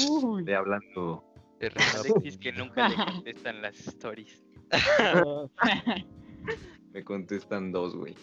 Uy. 0.08 0.43
de 0.43 0.54
hablando. 0.54 1.24
Terreno. 1.58 1.84
Alexis 2.00 2.38
que 2.38 2.52
nunca 2.52 2.89
le 2.89 2.95
contestan 2.95 3.63
las 3.63 3.88
stories. 3.88 4.43
Me 6.93 7.04
contestan 7.04 7.71
dos, 7.71 7.95
güey. 7.95 8.13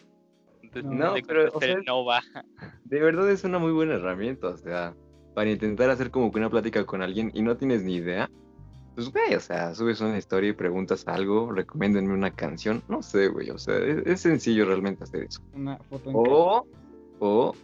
Entonces, 0.74 0.98
No, 0.98 1.14
pero, 1.26 1.50
o 1.52 1.60
sea, 1.60 1.76
no 1.86 2.04
va. 2.04 2.22
De 2.84 3.00
verdad 3.00 3.30
es 3.30 3.44
una 3.44 3.58
muy 3.58 3.72
buena 3.72 3.94
herramienta, 3.94 4.48
o 4.48 4.56
sea, 4.56 4.94
para 5.34 5.50
intentar 5.50 5.90
hacer 5.90 6.10
como 6.10 6.30
que 6.30 6.38
una 6.38 6.50
plática 6.50 6.84
con 6.84 7.02
alguien 7.02 7.30
y 7.34 7.42
no 7.42 7.56
tienes 7.56 7.82
ni 7.82 7.96
idea, 7.96 8.30
pues 8.94 9.10
güey, 9.10 9.34
o 9.34 9.40
sea, 9.40 9.74
subes 9.74 10.00
una 10.00 10.18
historia 10.18 10.50
y 10.50 10.52
preguntas 10.52 11.06
algo, 11.06 11.50
recomiéndenme 11.52 12.12
una 12.12 12.30
canción, 12.30 12.82
no 12.88 13.02
sé, 13.02 13.28
güey, 13.28 13.50
o 13.50 13.58
sea, 13.58 13.78
es, 13.78 14.06
es 14.06 14.20
sencillo 14.20 14.66
realmente 14.66 15.04
hacer 15.04 15.24
eso. 15.24 15.42
Una 15.54 15.78
foto 15.78 16.10
en 16.10 16.16
O, 16.16 16.66
o 17.18 17.54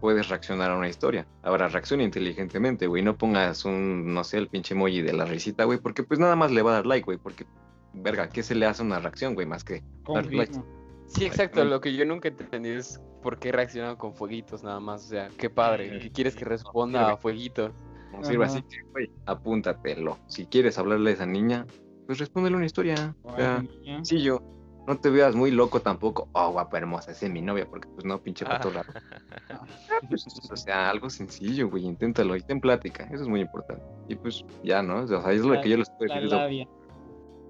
puedes 0.00 0.28
reaccionar 0.28 0.70
a 0.70 0.76
una 0.76 0.88
historia. 0.88 1.26
Ahora, 1.42 1.68
reacciona 1.68 2.02
inteligentemente, 2.02 2.86
güey, 2.86 3.02
no 3.02 3.16
pongas 3.16 3.64
un, 3.64 4.12
no 4.12 4.24
sé, 4.24 4.38
el 4.38 4.48
pinche 4.48 4.74
emoji 4.74 5.02
de 5.02 5.12
la 5.12 5.24
risita, 5.24 5.64
güey, 5.64 5.78
porque 5.78 6.02
pues 6.02 6.20
nada 6.20 6.36
más 6.36 6.50
le 6.50 6.62
va 6.62 6.72
a 6.72 6.74
dar 6.74 6.86
like, 6.86 7.04
güey, 7.04 7.18
porque, 7.18 7.46
verga, 7.94 8.28
¿qué 8.28 8.42
se 8.42 8.54
le 8.54 8.66
hace 8.66 8.82
a 8.82 8.86
una 8.86 9.00
reacción, 9.00 9.34
güey, 9.34 9.46
más 9.46 9.64
que... 9.64 9.82
darle 10.06 10.36
like? 10.36 10.60
Sí, 11.08 11.24
exacto. 11.24 11.64
Lo 11.64 11.80
que 11.80 11.92
yo 11.94 12.04
nunca 12.04 12.28
entendí 12.28 12.68
es 12.70 13.00
por 13.22 13.38
qué 13.38 13.50
reaccionan 13.50 13.96
con 13.96 14.14
fueguitos 14.14 14.62
nada 14.62 14.78
más. 14.80 15.04
O 15.06 15.08
sea, 15.08 15.28
qué 15.38 15.50
padre. 15.50 15.98
¿Qué 16.00 16.10
quieres 16.12 16.36
que 16.36 16.44
responda 16.44 17.10
a 17.12 17.16
fueguitos? 17.16 17.72
No 18.12 18.22
sirve 18.24 18.44
Ajá. 18.44 18.54
así 18.54 18.62
que, 18.62 18.82
güey, 18.92 19.10
apúntatelo. 19.26 20.18
Si 20.28 20.46
quieres 20.46 20.78
hablarle 20.78 21.10
a 21.10 21.14
esa 21.14 21.26
niña, 21.26 21.66
pues 22.06 22.18
respóndele 22.18 22.56
una 22.56 22.66
historia. 22.66 23.14
O 23.22 23.34
sea, 23.36 23.58
Ay, 23.58 23.68
niña. 23.80 23.96
sencillo. 23.96 24.42
no 24.86 24.96
te 24.98 25.10
veas 25.10 25.34
muy 25.34 25.50
loco 25.50 25.80
tampoco. 25.80 26.28
Oh, 26.32 26.52
guapa, 26.52 26.78
hermosa, 26.78 27.10
esa 27.10 27.26
es 27.26 27.32
mi 27.32 27.42
novia, 27.42 27.66
porque 27.68 27.86
pues 27.88 28.06
no, 28.06 28.22
pinche 28.22 28.46
pato 28.46 28.70
raro. 28.70 28.88
Pues, 30.08 30.24
o 30.50 30.56
sea, 30.56 30.88
algo 30.88 31.10
sencillo, 31.10 31.68
güey, 31.68 31.84
inténtalo 31.84 32.36
y 32.36 32.40
ten 32.42 32.60
plática, 32.60 33.04
eso 33.12 33.22
es 33.24 33.28
muy 33.28 33.40
importante. 33.40 33.82
Y 34.08 34.14
pues 34.14 34.44
ya, 34.62 34.82
¿no? 34.82 35.02
O 35.02 35.06
sea, 35.06 35.18
es 35.32 35.42
lo 35.42 35.60
que 35.60 35.68
yo 35.68 35.76
les 35.76 35.90
puedo 35.90 36.06
La 36.08 36.14
decir. 36.14 36.26
es 36.26 36.32
lo- 36.32 36.38
labia. 36.38 36.68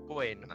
Bueno, 0.09 0.47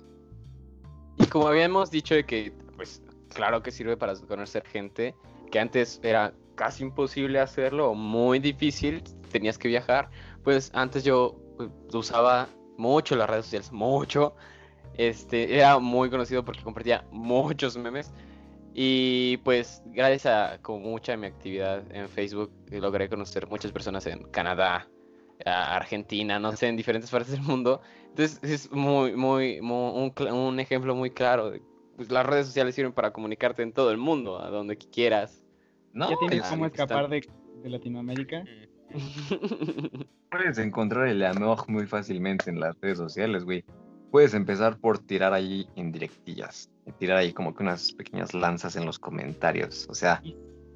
Y 1.18 1.26
como 1.28 1.48
habíamos 1.48 1.92
dicho 1.92 2.16
de 2.16 2.26
que, 2.26 2.52
pues, 2.76 3.02
claro 3.30 3.62
que 3.64 3.72
sirve 3.72 3.98
para 3.98 4.16
conocer 4.16 4.66
gente, 4.66 5.16
que 5.52 5.60
antes 5.60 6.00
era 6.04 6.34
casi 6.56 6.84
imposible 6.84 7.40
hacerlo 7.40 7.92
o 7.92 7.96
muy 7.96 8.40
difícil, 8.40 9.04
tenías 9.32 9.58
que 9.58 9.68
viajar, 9.68 10.10
pues 10.44 10.72
antes 10.74 11.04
yo 11.04 11.36
pues, 11.58 11.70
usaba 11.94 12.48
mucho 12.78 13.16
las 13.16 13.30
redes 13.30 13.46
sociales, 13.46 13.72
mucho. 13.72 14.36
Este, 14.96 15.56
era 15.56 15.80
muy 15.80 16.10
conocido 16.10 16.46
porque 16.46 16.62
compartía 16.62 17.06
muchos 17.12 17.78
memes. 17.78 18.12
Y 18.76 19.38
pues 19.38 19.84
gracias 19.86 20.26
a 20.26 20.60
como 20.62 20.80
mucha 20.80 21.16
mi 21.16 21.28
actividad 21.28 21.84
en 21.92 22.10
Facebook 22.10 22.52
logré 22.72 23.08
conocer 23.08 23.48
muchas 23.48 23.72
personas 23.72 24.08
en 24.08 24.24
Canadá, 24.32 24.88
Argentina, 25.46 26.40
no 26.40 26.56
sé, 26.56 26.68
en 26.68 26.78
diferentes 26.78 27.12
partes 27.12 27.32
del 27.32 27.42
mundo. 27.42 27.82
Entonces 28.10 28.40
es 28.44 28.72
muy, 28.72 29.16
muy, 29.16 29.60
un, 29.60 30.14
un 30.32 30.60
ejemplo 30.60 30.96
muy 30.96 31.12
claro. 31.12 31.52
De, 31.52 31.62
pues, 32.04 32.12
las 32.12 32.26
redes 32.26 32.46
sociales 32.48 32.76
sirven 32.76 32.94
para 32.94 33.12
comunicarte 33.12 33.64
en 33.64 33.74
todo 33.74 33.92
el 33.92 33.98
mundo, 33.98 34.40
a 34.42 34.50
donde 34.50 34.78
quieras. 34.78 35.44
No, 35.94 36.10
¿Ya 36.10 36.18
tienes 36.18 36.40
es- 36.44 36.50
cómo 36.50 36.66
escapar 36.66 37.10
de, 37.10 37.22
de 37.64 37.70
Latinoamérica? 37.70 38.44
puedes 40.30 40.58
encontrar 40.58 41.08
el 41.08 41.24
amor 41.26 41.68
muy 41.70 41.86
fácilmente 41.88 42.50
en 42.50 42.60
las 42.60 42.76
redes 42.82 42.98
sociales, 42.98 43.44
güey. 43.44 43.64
Puedes 44.12 44.34
empezar 44.34 44.78
por 44.78 45.00
tirar 45.00 45.34
ahí 45.34 45.68
en 45.76 45.92
directillas. 45.92 46.70
Tirar 47.00 47.18
ahí 47.18 47.34
como 47.34 47.56
que 47.56 47.64
unas 47.64 47.92
pequeñas 47.94 48.34
lanzas 48.34 48.76
en 48.76 48.86
los 48.86 49.00
comentarios. 49.00 49.88
O 49.90 49.96
sea, 49.96 50.22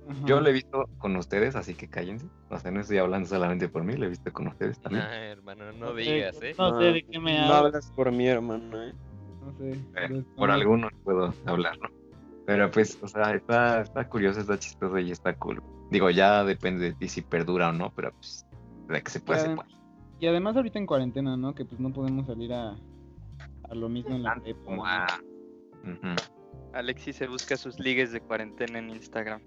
Ajá. 0.10 0.26
yo 0.26 0.40
lo 0.42 0.50
he 0.50 0.54
visto 0.54 0.90
con 0.98 1.16
ustedes, 1.18 1.56
así 1.56 1.76
que 1.76 1.88
cállense. 1.88 2.26
O 2.50 2.58
sea, 2.58 2.72
no 2.72 2.80
estoy 2.82 2.98
hablando 2.98 3.28
solamente 3.28 3.70
por 3.70 3.84
mí, 3.84 3.96
lo 3.96 4.06
he 4.06 4.10
visto 4.10 4.32
con 4.34 4.48
ustedes 4.48 4.80
también. 4.80 5.04
ah, 5.04 5.16
hermano, 5.26 5.72
no 5.74 5.94
digas, 5.94 6.42
¿eh? 6.42 6.56
No 6.58 6.80
sé 6.80 6.86
de 6.94 7.04
qué 7.04 7.20
me 7.20 7.34
No 7.38 7.44
hablas. 7.54 7.58
hablas 7.76 7.92
por 7.96 8.12
mí, 8.12 8.28
hermano. 8.28 8.84
¿eh? 8.88 8.94
No 9.48 9.54
sé. 9.58 9.72
Eh, 9.96 10.24
por 10.36 10.52
algunos 10.52 10.92
puedo 11.04 11.34
hablar, 11.46 11.78
¿no? 11.82 11.90
Pero 12.46 12.70
pues, 12.72 12.98
o 13.02 13.08
sea, 13.08 13.32
está, 13.34 13.82
está 13.82 14.08
curioso, 14.08 14.40
está 14.40 14.58
chistoso 14.58 14.98
y 15.00 15.12
está 15.12 15.34
cool. 15.36 15.62
Digo, 15.92 16.10
ya 16.10 16.44
depende 16.44 16.86
de 16.86 16.94
ti 16.94 17.08
si 17.10 17.22
perdura 17.22 17.70
o 17.70 17.74
no, 17.74 17.92
pero 17.96 18.12
pues, 18.12 18.46
de 18.88 19.02
que 19.02 19.12
se 19.12 19.20
puede, 19.20 19.40
se 19.42 19.56
puede. 19.56 19.68
Y 20.20 20.28
además 20.28 20.56
ahorita 20.56 20.80
en 20.80 20.86
cuarentena, 20.86 21.36
¿no? 21.38 21.54
Que 21.54 21.66
pues 21.66 21.80
no 21.80 21.92
podemos 21.92 22.26
salir 22.26 22.54
a, 22.54 22.72
a 23.70 23.76
lo 23.76 23.88
mismo 23.90 24.16
en 24.16 24.24
la 24.24 24.30
Tanto 24.32 24.44
prepa, 24.46 24.64
como 24.66 24.78
¿no? 24.78 24.86
a- 24.86 25.20
Ujú. 25.84 26.16
Alexis 26.74 27.16
se 27.16 27.28
busca 27.28 27.56
sus 27.58 27.80
ligues 27.80 28.12
de 28.12 28.20
cuarentena 28.22 28.80
en 28.80 28.90
Instagram. 28.90 29.42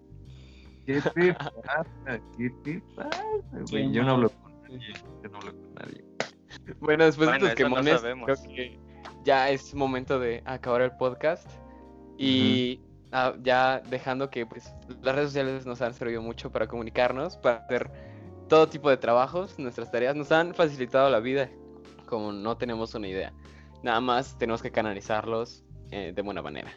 ¿Qué 0.86 1.00
te 1.14 1.34
pasa? 1.34 2.20
¿Qué 2.36 2.50
te 2.64 2.82
pasa, 2.94 3.12
güey? 3.70 3.88
Qué 3.88 3.92
Yo 3.92 4.02
no 4.04 4.10
hablo 4.12 4.30
con 4.30 4.52
nadie. 4.62 4.80
Yo 5.22 5.28
no 5.30 5.38
hablo 5.38 5.52
con 5.52 5.74
nadie. 5.74 6.04
Bueno, 6.80 7.04
después 7.04 7.28
Bueno, 7.28 7.44
de 7.46 7.50
no 7.50 7.56
quemones, 7.56 8.00
sabemos. 8.00 8.26
creo 8.42 8.54
que 8.54 8.78
ya 9.24 9.50
es 9.50 9.74
momento 9.74 10.18
de 10.18 10.42
acabar 10.44 10.82
el 10.82 10.92
podcast. 10.92 11.48
Y 12.18 12.80
ah, 13.12 13.34
ya 13.42 13.80
dejando 13.88 14.28
que 14.30 14.44
pues 14.44 14.72
las 15.02 15.14
redes 15.14 15.28
sociales 15.30 15.66
nos 15.66 15.80
han 15.80 15.94
servido 15.94 16.20
mucho 16.20 16.50
para 16.52 16.66
comunicarnos, 16.66 17.36
para 17.38 17.56
hacer 17.56 17.90
todo 18.48 18.68
tipo 18.68 18.90
de 18.90 18.96
trabajos, 18.96 19.58
nuestras 19.58 19.90
tareas 19.90 20.16
nos 20.16 20.30
han 20.32 20.54
facilitado 20.54 21.08
la 21.08 21.20
vida, 21.20 21.48
como 22.06 22.32
no 22.32 22.56
tenemos 22.56 22.94
una 22.94 23.08
idea. 23.08 23.32
Nada 23.82 24.00
más 24.00 24.36
tenemos 24.36 24.60
que 24.60 24.70
canalizarlos 24.70 25.64
eh, 25.90 26.12
de 26.14 26.22
buena 26.22 26.42
manera. 26.42 26.72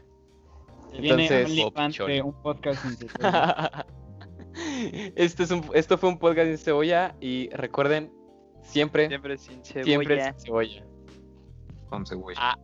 Viene 0.97 1.25
Entonces, 1.25 2.21
un 2.23 2.33
podcast. 2.41 2.85
Este 5.15 5.43
es 5.43 5.49
un, 5.49 5.67
esto 5.73 5.97
fue 5.97 6.09
un 6.09 6.19
podcast 6.19 6.47
sin 6.47 6.57
cebolla 6.59 7.15
y 7.19 7.49
recuerden, 7.49 8.13
siempre, 8.61 9.07
Siempre 9.07 9.37
sin 9.39 9.65
cebolla. 9.65 9.83
siempre 9.83 10.23
sin 10.23 10.39
cebolla. 10.39 10.85
Con 11.93 12.05
cebolla. 12.07 12.39
Ah, 12.39 12.57